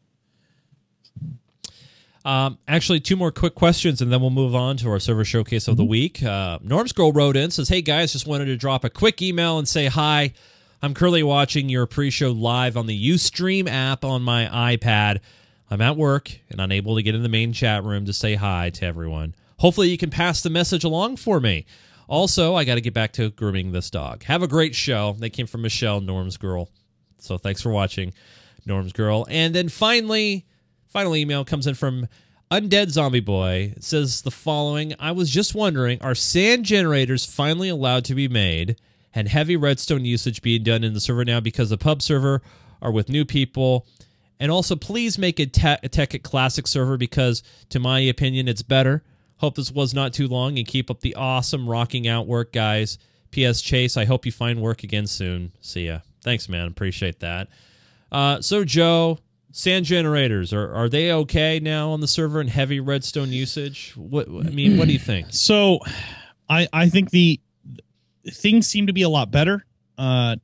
[2.24, 5.68] Um, actually, two more quick questions, and then we'll move on to our server showcase
[5.68, 6.22] of the week.
[6.22, 9.58] Uh, Norm's Girl wrote in says, "Hey guys, just wanted to drop a quick email
[9.58, 10.32] and say hi.
[10.82, 15.20] I'm currently watching your pre-show live on the UStream app on my iPad.
[15.70, 18.70] I'm at work and unable to get in the main chat room to say hi
[18.70, 19.34] to everyone.
[19.58, 21.64] Hopefully, you can pass the message along for me.
[22.06, 24.24] Also, I got to get back to grooming this dog.
[24.24, 25.16] Have a great show.
[25.18, 26.68] They came from Michelle, Norm's Girl.
[27.18, 28.12] So thanks for watching,
[28.66, 29.26] Norm's Girl.
[29.30, 30.44] And then finally."
[30.90, 32.08] Final email comes in from
[32.50, 33.74] Undead Zombie Boy.
[33.76, 38.26] It says the following I was just wondering, are sand generators finally allowed to be
[38.26, 38.76] made
[39.14, 42.42] and heavy redstone usage being done in the server now because the pub server
[42.82, 43.86] are with new people?
[44.40, 48.62] And also, please make a, te- a Tekkit Classic server because, to my opinion, it's
[48.62, 49.04] better.
[49.36, 52.98] Hope this was not too long and keep up the awesome rocking out work, guys.
[53.30, 53.60] P.S.
[53.60, 55.52] Chase, I hope you find work again soon.
[55.60, 56.00] See ya.
[56.22, 56.66] Thanks, man.
[56.66, 57.48] Appreciate that.
[58.10, 59.18] Uh, so, Joe,
[59.52, 63.92] sand generators are are they okay now on the server and heavy redstone usage?
[63.96, 65.28] What I mean, what do you think?
[65.30, 65.80] So,
[66.48, 67.40] I I think the
[68.30, 69.64] things seem to be a lot better,
[69.98, 70.36] uh,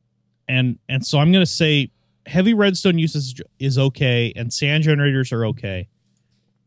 [0.49, 1.91] and and so I'm going to say
[2.27, 5.89] heavy redstone usage is okay, and sand generators are okay,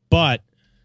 [0.10, 0.42] but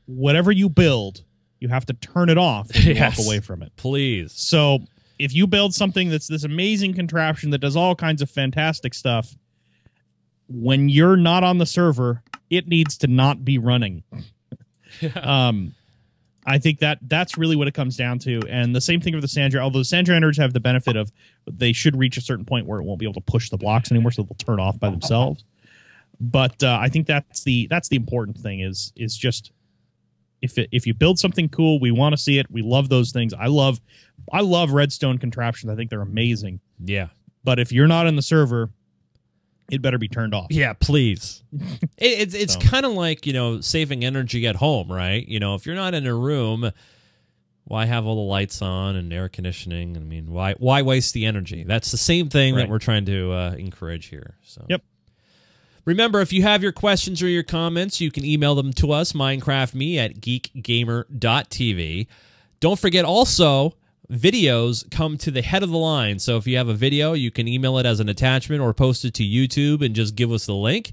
[0.06, 1.22] whatever you build,
[1.60, 3.16] you have to turn it off you Yes.
[3.16, 3.72] walk away from it.
[3.76, 4.32] Please.
[4.32, 4.80] So
[5.18, 9.34] if you build something that's this amazing contraption that does all kinds of fantastic stuff,
[10.54, 14.04] when you're not on the server, it needs to not be running.
[15.20, 15.74] um,
[16.46, 18.40] I think that that's really what it comes down to.
[18.48, 21.10] And the same thing with the sand although the sand generators have the benefit of
[21.50, 23.90] they should reach a certain point where it won't be able to push the blocks
[23.90, 25.44] anymore, so they'll turn off by themselves.
[26.20, 29.52] But uh, I think that's the that's the important thing is is just
[30.42, 32.46] if it, if you build something cool, we want to see it.
[32.50, 33.32] We love those things.
[33.32, 33.80] I love
[34.30, 35.72] I love redstone contraptions.
[35.72, 36.60] I think they're amazing.
[36.78, 37.08] Yeah.
[37.42, 38.70] But if you're not in the server,
[39.70, 40.48] it better be turned off.
[40.50, 41.42] Yeah, please.
[41.52, 42.60] it, it's it's So.
[42.60, 45.26] kind of like you know saving energy at home, right?
[45.26, 46.70] You know, if you're not in a room,
[47.64, 49.96] why have all the lights on and air conditioning?
[49.96, 51.64] I mean, why why waste the energy?
[51.64, 54.36] That's the same thing that we're trying to uh, encourage here.
[54.42, 54.82] So Yep.
[55.86, 59.12] Remember, if you have your questions or your comments, you can email them to us,
[59.12, 62.06] minecraftme at geekgamer.tv.
[62.60, 63.74] Don't forget also
[64.10, 66.18] videos come to the head of the line.
[66.18, 69.04] So if you have a video, you can email it as an attachment or post
[69.04, 70.92] it to YouTube and just give us the link.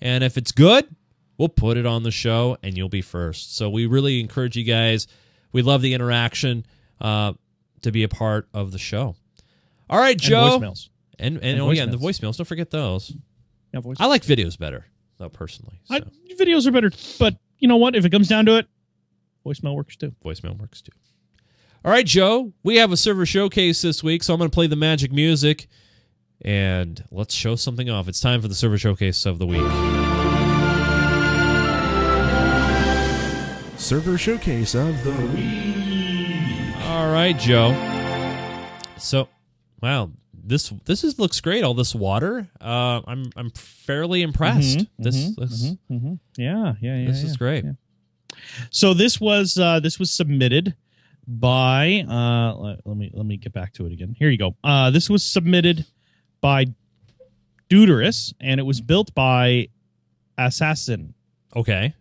[0.00, 0.94] And if it's good,
[1.38, 3.56] we'll put it on the show and you'll be first.
[3.56, 5.06] So we really encourage you guys.
[5.52, 6.66] We love the interaction
[7.00, 7.34] uh,
[7.82, 9.14] to be a part of the show.
[9.88, 10.58] All right, And Joe.
[10.60, 10.88] voicemails.
[11.18, 12.20] And, and, And oh yeah, and the voicemails.
[12.32, 12.36] voicemails.
[12.38, 13.14] Don't forget those.
[13.74, 13.96] Yeah, voice.
[14.00, 14.86] I like videos better,
[15.18, 15.80] though personally.
[15.84, 16.00] So I,
[16.34, 17.94] videos are better, but you know what?
[17.94, 18.66] If it comes down to it,
[19.44, 20.14] voicemail works too.
[20.24, 20.92] voicemail works too.
[21.84, 22.52] All right, Joe.
[22.62, 25.66] We have a server showcase this week, so I'm going to play the magic music,
[26.42, 28.06] and let's show something off.
[28.06, 29.62] It's time for the server showcase of the week.
[33.78, 36.76] Server showcase of the week.
[36.84, 37.72] All right, Joe.
[38.98, 39.28] So,
[39.80, 41.64] wow, this this is looks great.
[41.64, 42.46] All this water.
[42.60, 44.80] Uh, I'm I'm fairly impressed.
[44.80, 46.18] Mhm, this mhm, this mhm.
[46.36, 47.08] Yeah, yeah, yeah.
[47.08, 47.64] this is great.
[47.64, 47.72] yeah.
[48.68, 50.74] So this was uh, this was submitted
[51.26, 54.14] by uh, let, let me let me get back to it again.
[54.18, 54.56] Here you go.
[54.64, 55.86] Uh, this was submitted
[56.40, 56.66] by
[57.68, 59.68] Deuterus, and it was built by
[60.38, 61.14] Assassin.
[61.54, 61.94] Okay.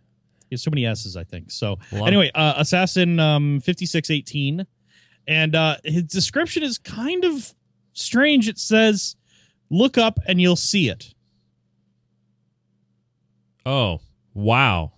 [0.50, 1.52] There's so many S's, I think.
[1.52, 4.66] So anyway, uh, Assassin um, 5618,
[5.28, 7.54] and uh, his description is kind of
[7.94, 8.48] strange.
[8.48, 9.16] It says,
[9.70, 11.14] "Look up and you'll see it."
[13.66, 14.02] Oh
[14.34, 14.94] wow.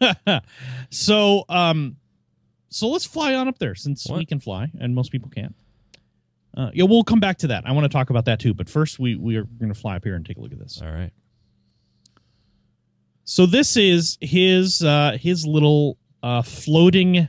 [0.90, 1.96] so um
[2.70, 4.18] so let's fly on up there since What?
[4.18, 5.54] we can fly and most people can't
[6.56, 8.68] uh, yeah we'll come back to that i want to talk about that too but
[8.68, 10.80] first we we are going to fly up here and take a look at this
[10.82, 11.10] All right.
[13.24, 17.28] so this is his uh his little uh floating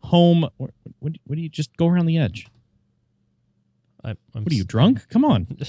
[0.00, 0.70] home what,
[1.00, 2.46] what, what do you just go around the edge
[4.04, 5.46] I, I'm what are you drunk come on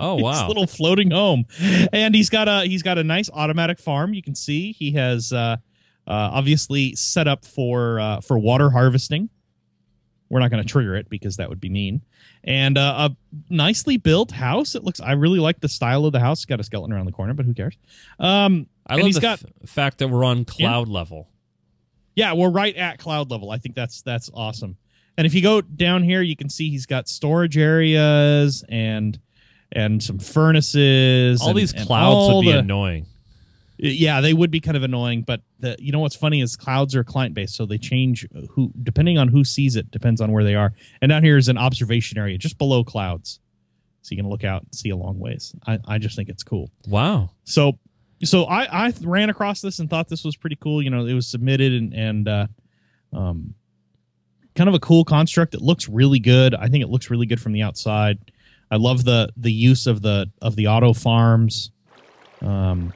[0.00, 0.46] Oh His wow.
[0.46, 1.44] little floating home,
[1.92, 4.14] and he's got a he's got a nice automatic farm.
[4.14, 5.56] You can see he has uh,
[6.08, 9.28] uh, obviously set up for uh, for water harvesting.
[10.30, 12.02] We're not going to trigger it because that would be mean.
[12.44, 13.16] And uh, a
[13.48, 14.74] nicely built house.
[14.74, 15.00] It looks.
[15.00, 16.40] I really like the style of the house.
[16.40, 17.76] It's got a skeleton around the corner, but who cares?
[18.18, 21.28] Um, I love the got f- fact that we're on cloud level.
[22.14, 23.50] yeah, we're right at cloud level.
[23.50, 24.76] I think that's that's awesome.
[25.16, 29.18] And if you go down here, you can see he's got storage areas and
[29.72, 31.40] and some furnaces.
[31.40, 33.06] All and- these clouds all would be the- annoying.
[33.78, 36.96] Yeah, they would be kind of annoying, but the, you know what's funny is clouds
[36.96, 40.42] are client based, so they change who depending on who sees it depends on where
[40.42, 40.72] they are.
[41.00, 43.38] And down here is an observation area just below clouds,
[44.02, 45.54] so you can look out and see a long ways.
[45.66, 46.70] I, I just think it's cool.
[46.88, 47.30] Wow.
[47.44, 47.78] So
[48.24, 50.82] so I I ran across this and thought this was pretty cool.
[50.82, 52.46] You know, it was submitted and and uh,
[53.12, 53.54] um,
[54.56, 55.54] kind of a cool construct.
[55.54, 56.54] It looks really good.
[56.54, 58.18] I think it looks really good from the outside.
[58.70, 61.70] I love the the use of the of the auto farms.
[62.42, 62.92] Um,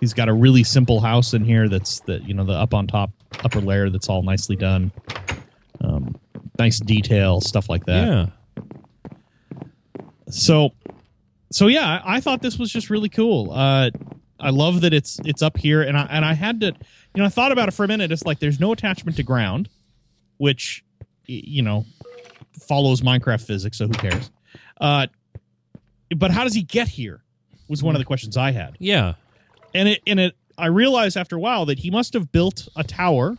[0.00, 1.68] he's got a really simple house in here.
[1.68, 3.10] That's the you know the up on top
[3.44, 4.92] upper layer that's all nicely done.
[5.80, 6.16] Um,
[6.58, 8.64] nice detail stuff like that yeah.
[10.30, 10.70] so
[11.52, 13.90] so yeah I, I thought this was just really cool uh
[14.40, 16.72] i love that it's it's up here and i and i had to you
[17.16, 19.68] know i thought about it for a minute it's like there's no attachment to ground
[20.38, 20.84] which
[21.26, 21.84] you know
[22.66, 24.30] follows minecraft physics so who cares
[24.80, 25.06] uh
[26.16, 27.22] but how does he get here
[27.68, 29.14] was one of the questions i had Yeah.
[29.76, 32.82] And it and it i realized after a while that he must have built a
[32.82, 33.36] tower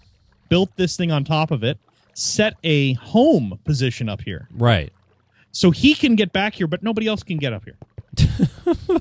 [0.49, 1.77] built this thing on top of it
[2.13, 4.91] set a home position up here Right.
[5.51, 7.77] so he can get back here, but nobody else can get up here.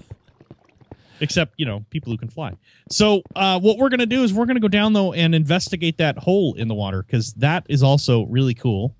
[1.20, 2.52] Except, you know, people who can fly.
[2.90, 5.34] So, uh, what we're going to do is we're going to go down, though, and
[5.34, 8.94] investigate that hole in the water because that is also really cool.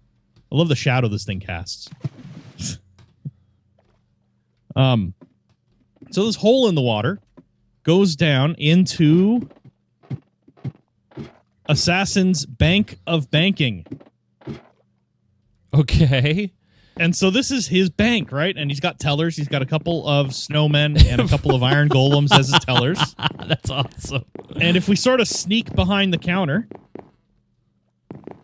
[0.50, 1.90] I love the shadow this thing casts.
[4.76, 5.12] um,
[6.10, 7.20] so, this hole in the water
[7.86, 9.48] goes down into
[11.66, 13.86] Assassin's Bank of Banking.
[15.72, 16.52] Okay.
[16.96, 18.56] And so this is his bank, right?
[18.56, 19.36] And he's got tellers.
[19.36, 22.98] He's got a couple of snowmen and a couple of iron golems as his tellers.
[23.46, 24.24] That's awesome.
[24.60, 26.66] And if we sort of sneak behind the counter,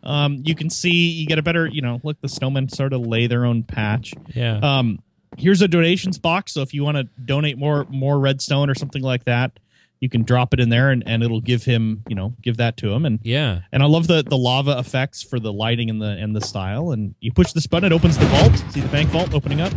[0.05, 3.01] um, you can see you get a better, you know, look, the snowmen sort of
[3.01, 4.15] lay their own patch.
[4.35, 4.59] Yeah.
[4.59, 5.03] Um,
[5.37, 6.53] here's a donations box.
[6.53, 9.59] So if you want to donate more more redstone or something like that,
[10.01, 12.77] you can drop it in there and, and it'll give him, you know, give that
[12.79, 13.07] to him.
[13.07, 13.61] And yeah.
[13.71, 16.91] and I love the the lava effects for the lighting and the and the style.
[16.91, 18.57] And you push this button, it opens the vault.
[18.73, 19.73] See the bank vault opening up.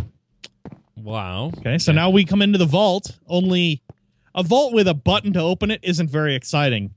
[0.96, 1.52] Wow.
[1.58, 3.16] Okay, so now we come into the vault.
[3.28, 3.84] Only
[4.34, 6.96] a vault with a button to open it isn't very exciting.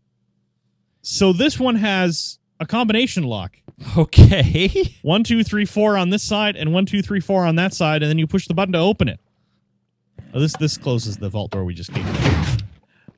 [1.02, 3.56] So this one has a combination lock.
[3.96, 4.96] Okay.
[5.02, 8.02] One, two, three, four on this side, and one, two, three, four on that side,
[8.02, 9.20] and then you push the button to open it.
[10.34, 12.04] Oh, this this closes the vault door we just came.
[12.04, 12.58] From.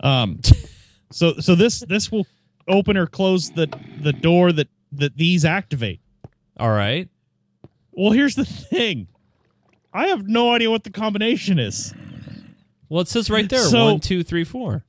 [0.01, 0.41] Um,
[1.11, 2.27] so so this this will
[2.69, 3.69] open or close the
[4.01, 6.01] the door that that these activate.
[6.59, 7.09] All right.
[7.93, 9.09] Well, here's the thing.
[9.93, 11.93] I have no idea what the combination is.
[12.89, 14.85] Well, it says right there So- one, two, three, four.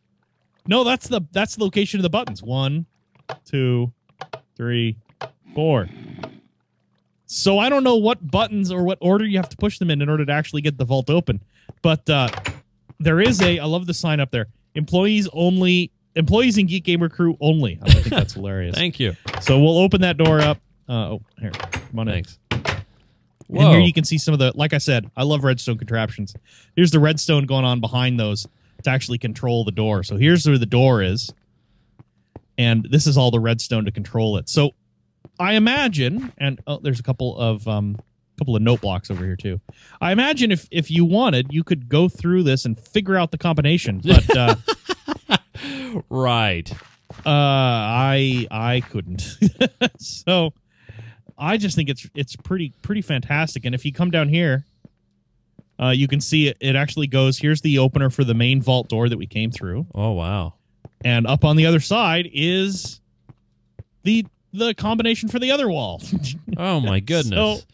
[0.68, 2.44] No, that's the that's the location of the buttons.
[2.44, 2.86] One,
[3.46, 3.92] two,
[4.56, 4.98] three,
[5.54, 5.90] four.
[7.26, 10.02] So I don't know what buttons or what order you have to push them in
[10.02, 11.40] in order to actually get the vault open.
[11.82, 12.30] But uh,
[13.00, 14.48] there is a I love the sign up there.
[14.76, 15.92] Employees only.
[16.16, 17.80] Employees and Geek Gamer Crew only.
[17.82, 18.76] I think that's hilarious.
[18.76, 19.16] Thank you.
[19.40, 20.58] So we'll open that door up.
[20.90, 22.14] Uh, oh, here, come on in.
[22.16, 22.38] Thanks.
[23.60, 26.36] And here you can see some of the, like I said, I love redstone contraptions.
[26.76, 28.48] Here's the redstone going on behind those
[28.84, 30.04] to actually control the door.
[30.04, 31.34] So here's where the door is,
[32.58, 34.50] and this is all the redstone to control it.
[34.50, 34.72] So
[35.40, 37.98] I imagine, and oh, there's a couple of um,
[38.38, 39.60] couple of note blocks over here too.
[40.00, 43.38] I imagine if if you wanted, you could go through this and figure out the
[43.38, 44.56] combination, but uh,
[46.10, 46.72] Right.
[47.26, 49.38] uh, I I couldn't.
[50.00, 50.54] so
[51.38, 53.66] I just think it's it's pretty pretty fantastic.
[53.66, 54.66] And if you come down here,
[55.80, 56.58] uh, you can see it.
[56.60, 57.38] It actually goes.
[57.38, 60.54] Here's the opener for the main vault door that we came through, Oh wow.
[61.04, 63.02] and up on the other side is
[64.04, 66.02] the the combination for the other wall.
[66.58, 67.66] Oh my goodness.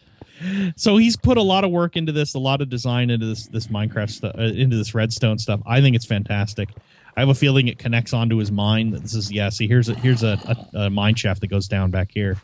[0.75, 3.47] so he's put a lot of work into this, a lot of design into this
[3.47, 5.59] this Minecraft stuff, uh, into this Redstone stuff.
[5.65, 6.69] I think it's fantastic.
[7.17, 8.93] I have a feeling it connects onto his mind.
[8.93, 9.49] That this is yeah.
[9.49, 10.39] See, here's a here's a,
[10.73, 12.37] a, a mine shaft that goes down back here.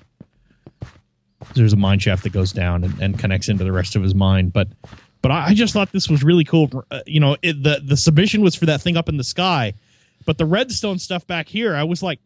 [1.54, 4.16] There's a mine shaft that goes down and, and connects into the rest of his
[4.16, 4.52] mind.
[4.52, 4.70] But
[5.22, 6.84] but I, I just thought this was really cool.
[6.90, 9.74] Uh, you know, it, the the submission was for that thing up in the sky,
[10.26, 12.20] but the redstone stuff back here, I was like,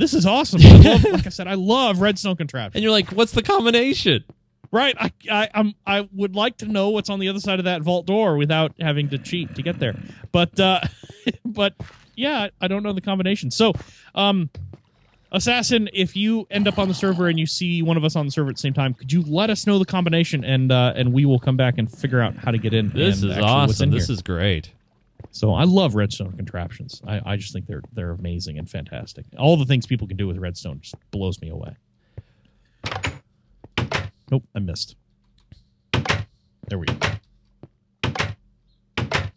[0.00, 0.62] this is awesome.
[0.64, 2.76] I love, like I said, I love redstone contraptions.
[2.76, 4.24] and you're like, what's the combination?
[4.72, 4.96] Right.
[4.98, 7.82] I, I I'm I would like to know what's on the other side of that
[7.82, 9.94] vault door without having to cheat to get there.
[10.32, 10.80] But uh
[11.44, 11.74] but
[12.14, 13.50] yeah, I don't know the combination.
[13.50, 13.72] So
[14.14, 14.48] um
[15.32, 18.26] Assassin, if you end up on the server and you see one of us on
[18.26, 20.92] the server at the same time, could you let us know the combination and uh
[20.94, 22.90] and we will come back and figure out how to get in.
[22.90, 23.90] This is awesome.
[23.90, 24.14] This here.
[24.14, 24.70] is great.
[25.32, 27.00] So I love redstone contraptions.
[27.06, 29.24] I, I just think they're they're amazing and fantastic.
[29.38, 31.76] All the things people can do with redstone just blows me away.
[34.30, 34.96] Nope, I missed.
[36.68, 36.94] There we go.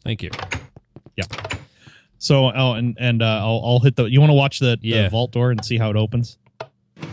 [0.04, 0.30] Thank you.
[1.16, 1.26] Yeah.
[2.20, 4.06] So, oh, and and uh, I'll I'll hit the.
[4.06, 5.04] You want to watch the, Yeah.
[5.04, 6.38] the vault door and see how it opens?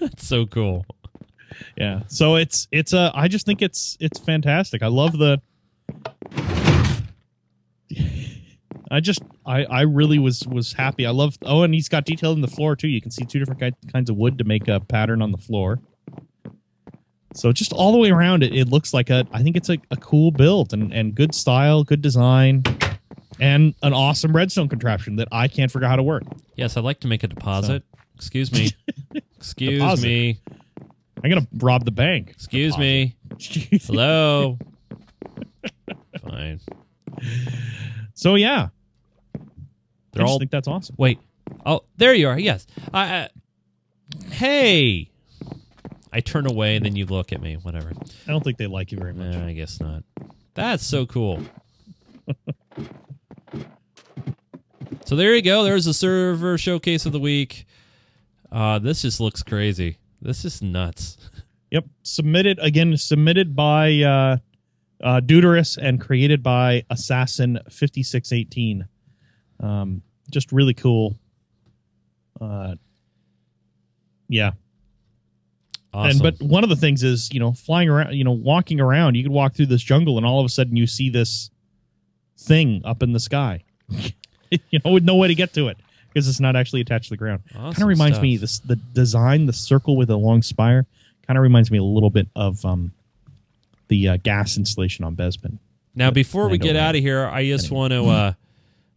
[0.00, 0.84] That's so cool.
[1.76, 2.02] Yeah.
[2.08, 4.82] So it's it's uh I just think it's it's fantastic.
[4.82, 5.40] I love the.
[8.90, 11.06] I just I I really was was happy.
[11.06, 12.88] I love oh and he's got detail in the floor too.
[12.88, 15.38] You can see two different ki- kinds of wood to make a pattern on the
[15.38, 15.80] floor.
[17.34, 19.26] So just all the way around it, it looks like a.
[19.32, 22.62] I think it's a, a cool build and and good style, good design,
[23.38, 26.22] and an awesome redstone contraption that I can't figure out how to work.
[26.56, 27.82] Yes, I'd like to make a deposit.
[28.16, 28.70] Excuse me.
[29.36, 30.06] Excuse Deposit.
[30.06, 30.40] me.
[31.22, 32.30] I'm gonna rob the bank.
[32.30, 33.16] Excuse me.
[33.40, 34.58] Hello.
[36.22, 36.60] Fine.
[38.14, 38.68] So yeah,
[40.12, 40.94] They're I just all think that's awesome.
[40.98, 41.18] Wait.
[41.64, 42.38] Oh, there you are.
[42.38, 42.66] Yes.
[42.92, 43.28] I, I
[44.30, 45.10] Hey.
[46.12, 47.56] I turn away and then you look at me.
[47.56, 47.92] Whatever.
[48.26, 49.34] I don't think they like you very much.
[49.34, 50.02] Nah, I guess not.
[50.54, 51.42] That's so cool.
[55.04, 55.64] so there you go.
[55.64, 57.66] There's the server showcase of the week.
[58.50, 59.98] Uh, this just looks crazy.
[60.20, 61.16] This is nuts.
[61.70, 62.96] Yep, submitted again.
[62.96, 64.38] Submitted by uh,
[65.02, 68.88] uh, Deuterus and created by Assassin fifty six eighteen.
[69.60, 71.18] Um, just really cool.
[72.40, 72.76] Uh,
[74.30, 74.52] yeah,
[75.92, 76.10] Awesome.
[76.10, 79.16] and but one of the things is you know flying around, you know walking around.
[79.16, 81.50] You could walk through this jungle, and all of a sudden you see this
[82.38, 83.62] thing up in the sky.
[83.90, 85.76] you know, with no way to get to it
[86.18, 87.42] because it's not actually attached to the ground.
[87.54, 88.22] Awesome kind of reminds stuff.
[88.22, 90.84] me this the design, the circle with a long spire,
[91.26, 92.92] kind of reminds me a little bit of um,
[93.86, 95.58] the uh, gas installation on Bespin.
[95.94, 98.32] Now, before we get out of here, I just want to uh,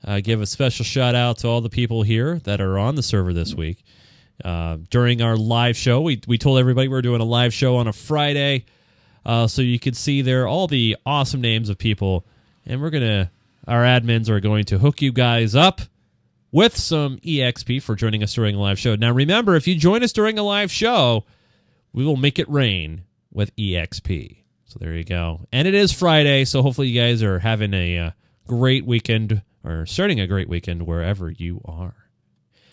[0.03, 3.03] uh, give a special shout out to all the people here that are on the
[3.03, 3.83] server this week.
[4.43, 7.77] Uh, during our live show, we, we told everybody we are doing a live show
[7.77, 8.65] on a Friday,
[9.25, 12.25] uh, so you could see there all the awesome names of people,
[12.65, 13.29] and we're gonna
[13.67, 15.81] our admins are going to hook you guys up
[16.51, 18.95] with some exp for joining us during a live show.
[18.95, 21.25] Now, remember, if you join us during a live show,
[21.93, 24.37] we will make it rain with exp.
[24.65, 25.41] So there you go.
[25.51, 28.11] And it is Friday, so hopefully you guys are having a uh,
[28.47, 31.95] great weekend or starting a great weekend wherever you are.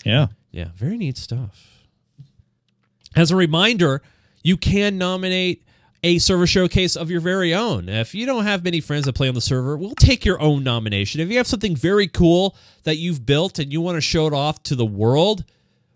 [0.05, 1.85] Yeah, Yeah, very neat stuff.
[3.15, 4.01] As a reminder,
[4.43, 5.65] you can nominate
[6.03, 7.89] a server showcase of your very own.
[7.89, 10.63] If you don't have many friends that play on the server, we'll take your own
[10.63, 11.21] nomination.
[11.21, 14.33] If you have something very cool that you've built and you want to show it
[14.33, 15.45] off to the world,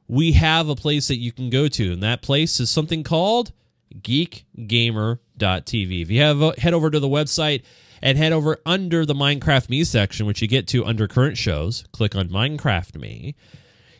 [0.08, 3.52] we have a place that you can go to, and that place is something called
[3.94, 6.02] geekgamer.tv.
[6.02, 7.62] If you have uh, head over to the website
[8.00, 11.84] and head over under the Minecraft Me section, which you get to under current shows,
[11.92, 13.36] click on Minecraft Me.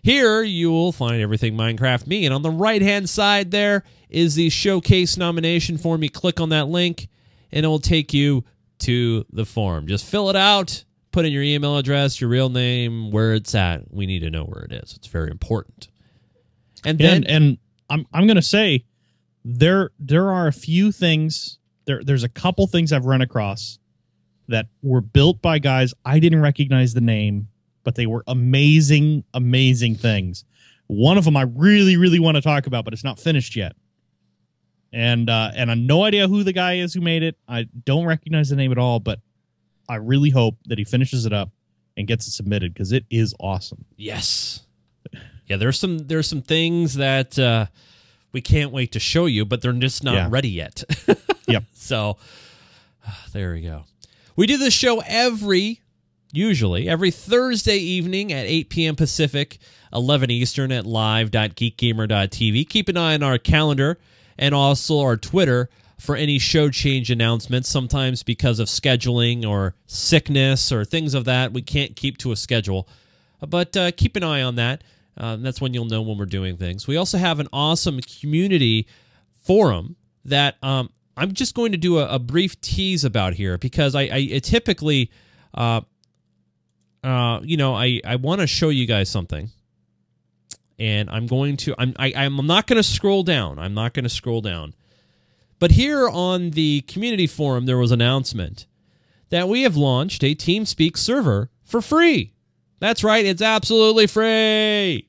[0.02, 4.34] Here you will find everything Minecraft Me, and on the right hand side there is
[4.34, 6.02] the showcase nomination form.
[6.02, 7.08] You click on that link,
[7.50, 8.44] and it will take you
[8.80, 9.86] to the form.
[9.86, 13.92] Just fill it out, put in your email address, your real name, where it's at.
[13.92, 14.94] We need to know where it is.
[14.96, 15.88] It's very important.
[16.84, 17.58] And then, and and
[17.88, 18.84] I'm I'm gonna say
[19.44, 23.78] there there are a few things there there's a couple things I've run across
[24.48, 27.48] that were built by guys I didn't recognize the name,
[27.84, 30.44] but they were amazing, amazing things.
[30.88, 33.74] One of them I really, really want to talk about, but it's not finished yet.
[34.92, 37.36] And uh, and I have no idea who the guy is who made it.
[37.48, 39.20] I don't recognize the name at all, but
[39.88, 41.50] I really hope that he finishes it up
[41.96, 43.84] and gets it submitted because it is awesome.
[43.96, 44.60] yes,
[45.46, 47.66] yeah, there's some there's some things that uh,
[48.32, 50.28] we can't wait to show you, but they're just not Yeah.
[50.30, 50.84] ready yet.
[51.48, 51.64] Yep.
[51.74, 52.18] So
[53.32, 53.84] there we go.
[54.36, 55.80] We do this show every,
[56.32, 58.96] usually, every Thursday evening at 8 p.m.
[58.96, 59.58] Pacific,
[59.92, 62.68] 11 Eastern at live.geekgamer.tv.
[62.68, 63.98] Keep an eye on our calendar
[64.38, 65.68] and also our Twitter
[65.98, 67.68] for any show change announcements.
[67.68, 72.36] Sometimes because of scheduling or sickness or things of that, we can't keep to a
[72.36, 72.88] schedule.
[73.40, 74.82] But uh, keep an eye on that.
[75.16, 76.86] Um, that's when you'll know when we're doing things.
[76.86, 78.86] We also have an awesome community
[79.42, 83.94] forum that um, I'm just going to do a, a brief tease about here because
[83.94, 85.10] I, I typically,
[85.54, 85.82] uh,
[87.04, 89.50] uh, you know, I, I want to show you guys something,
[90.82, 93.60] and I'm going to I'm I, I'm not going to scroll down.
[93.60, 94.74] I'm not going to scroll down,
[95.60, 98.66] but here on the community forum there was an announcement
[99.30, 102.34] that we have launched a TeamSpeak server for free.
[102.80, 105.08] That's right, it's absolutely free.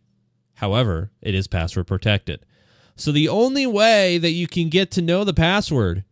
[0.53, 2.45] However, it is password protected.
[2.95, 6.03] So the only way that you can get to know the password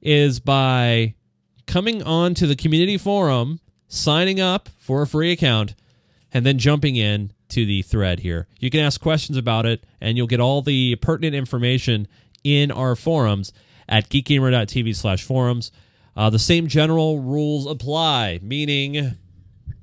[0.00, 1.14] is by
[1.66, 3.58] coming on to the community forum,
[3.88, 5.74] signing up for a free account,
[6.32, 8.46] and then jumping in to the thread here.
[8.58, 12.08] You can ask questions about it, and you'll get all the pertinent information
[12.44, 13.52] in our forums
[13.88, 15.70] at geekgamer.tv slash forums.
[16.16, 19.16] Uh, the same general rules apply, meaning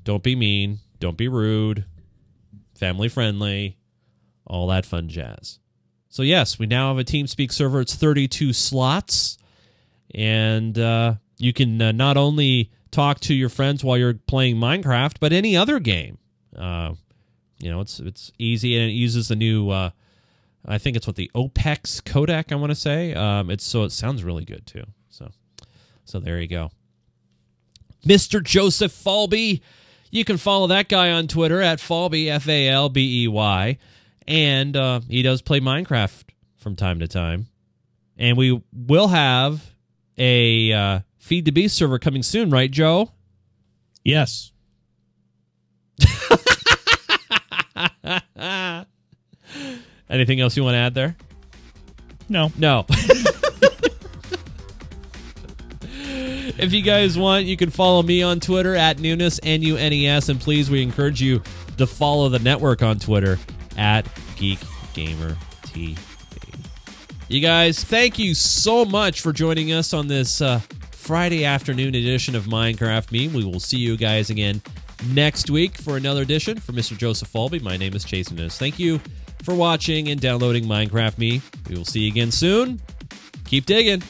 [0.03, 1.85] don't be mean, don't be rude,
[2.75, 3.77] family friendly,
[4.45, 5.59] all that fun jazz.
[6.09, 7.81] So yes, we now have a TeamSpeak server.
[7.81, 9.37] It's 32 slots,
[10.13, 15.15] and uh, you can uh, not only talk to your friends while you're playing Minecraft,
[15.19, 16.17] but any other game.
[16.55, 16.93] Uh,
[17.63, 19.69] you know, it's it's easy and it uses the new.
[19.69, 19.91] Uh,
[20.65, 22.51] I think it's what the Opus codec.
[22.51, 23.13] I want to say.
[23.13, 24.83] Um, it's so it sounds really good too.
[25.09, 25.31] So,
[26.05, 26.71] so there you go.
[28.05, 28.43] Mr.
[28.43, 29.61] Joseph Falbey.
[30.11, 33.79] You can follow that guy on Twitter at Falbey F A L B E Y
[34.27, 36.23] and uh, he does play Minecraft
[36.57, 37.47] from time to time.
[38.17, 39.73] And we will have
[40.17, 43.11] a uh, Feed the Beast server coming soon, right, Joe?
[44.03, 44.51] Yes.
[50.09, 51.15] Anything else you want to add there?
[52.29, 52.51] No.
[52.57, 52.85] No.
[56.57, 59.93] if you guys want, you can follow me on Twitter at Nunes, N U N
[59.93, 60.29] E S.
[60.29, 61.41] And please, we encourage you
[61.77, 63.39] to follow the network on Twitter
[63.77, 64.59] at Geek
[64.93, 65.97] Gamer TV.
[67.27, 70.59] You guys, thank you so much for joining us on this uh,
[70.91, 73.27] Friday afternoon edition of Minecraft Me.
[73.27, 74.61] We will see you guys again
[75.09, 76.59] next week for another edition.
[76.59, 76.97] For Mr.
[76.97, 78.57] Joseph Falbey, my name is Jason Nunes.
[78.57, 78.99] Thank you
[79.43, 81.41] for watching and downloading Minecraft Me.
[81.69, 82.81] We will see you again soon.
[83.45, 84.03] Keep digging.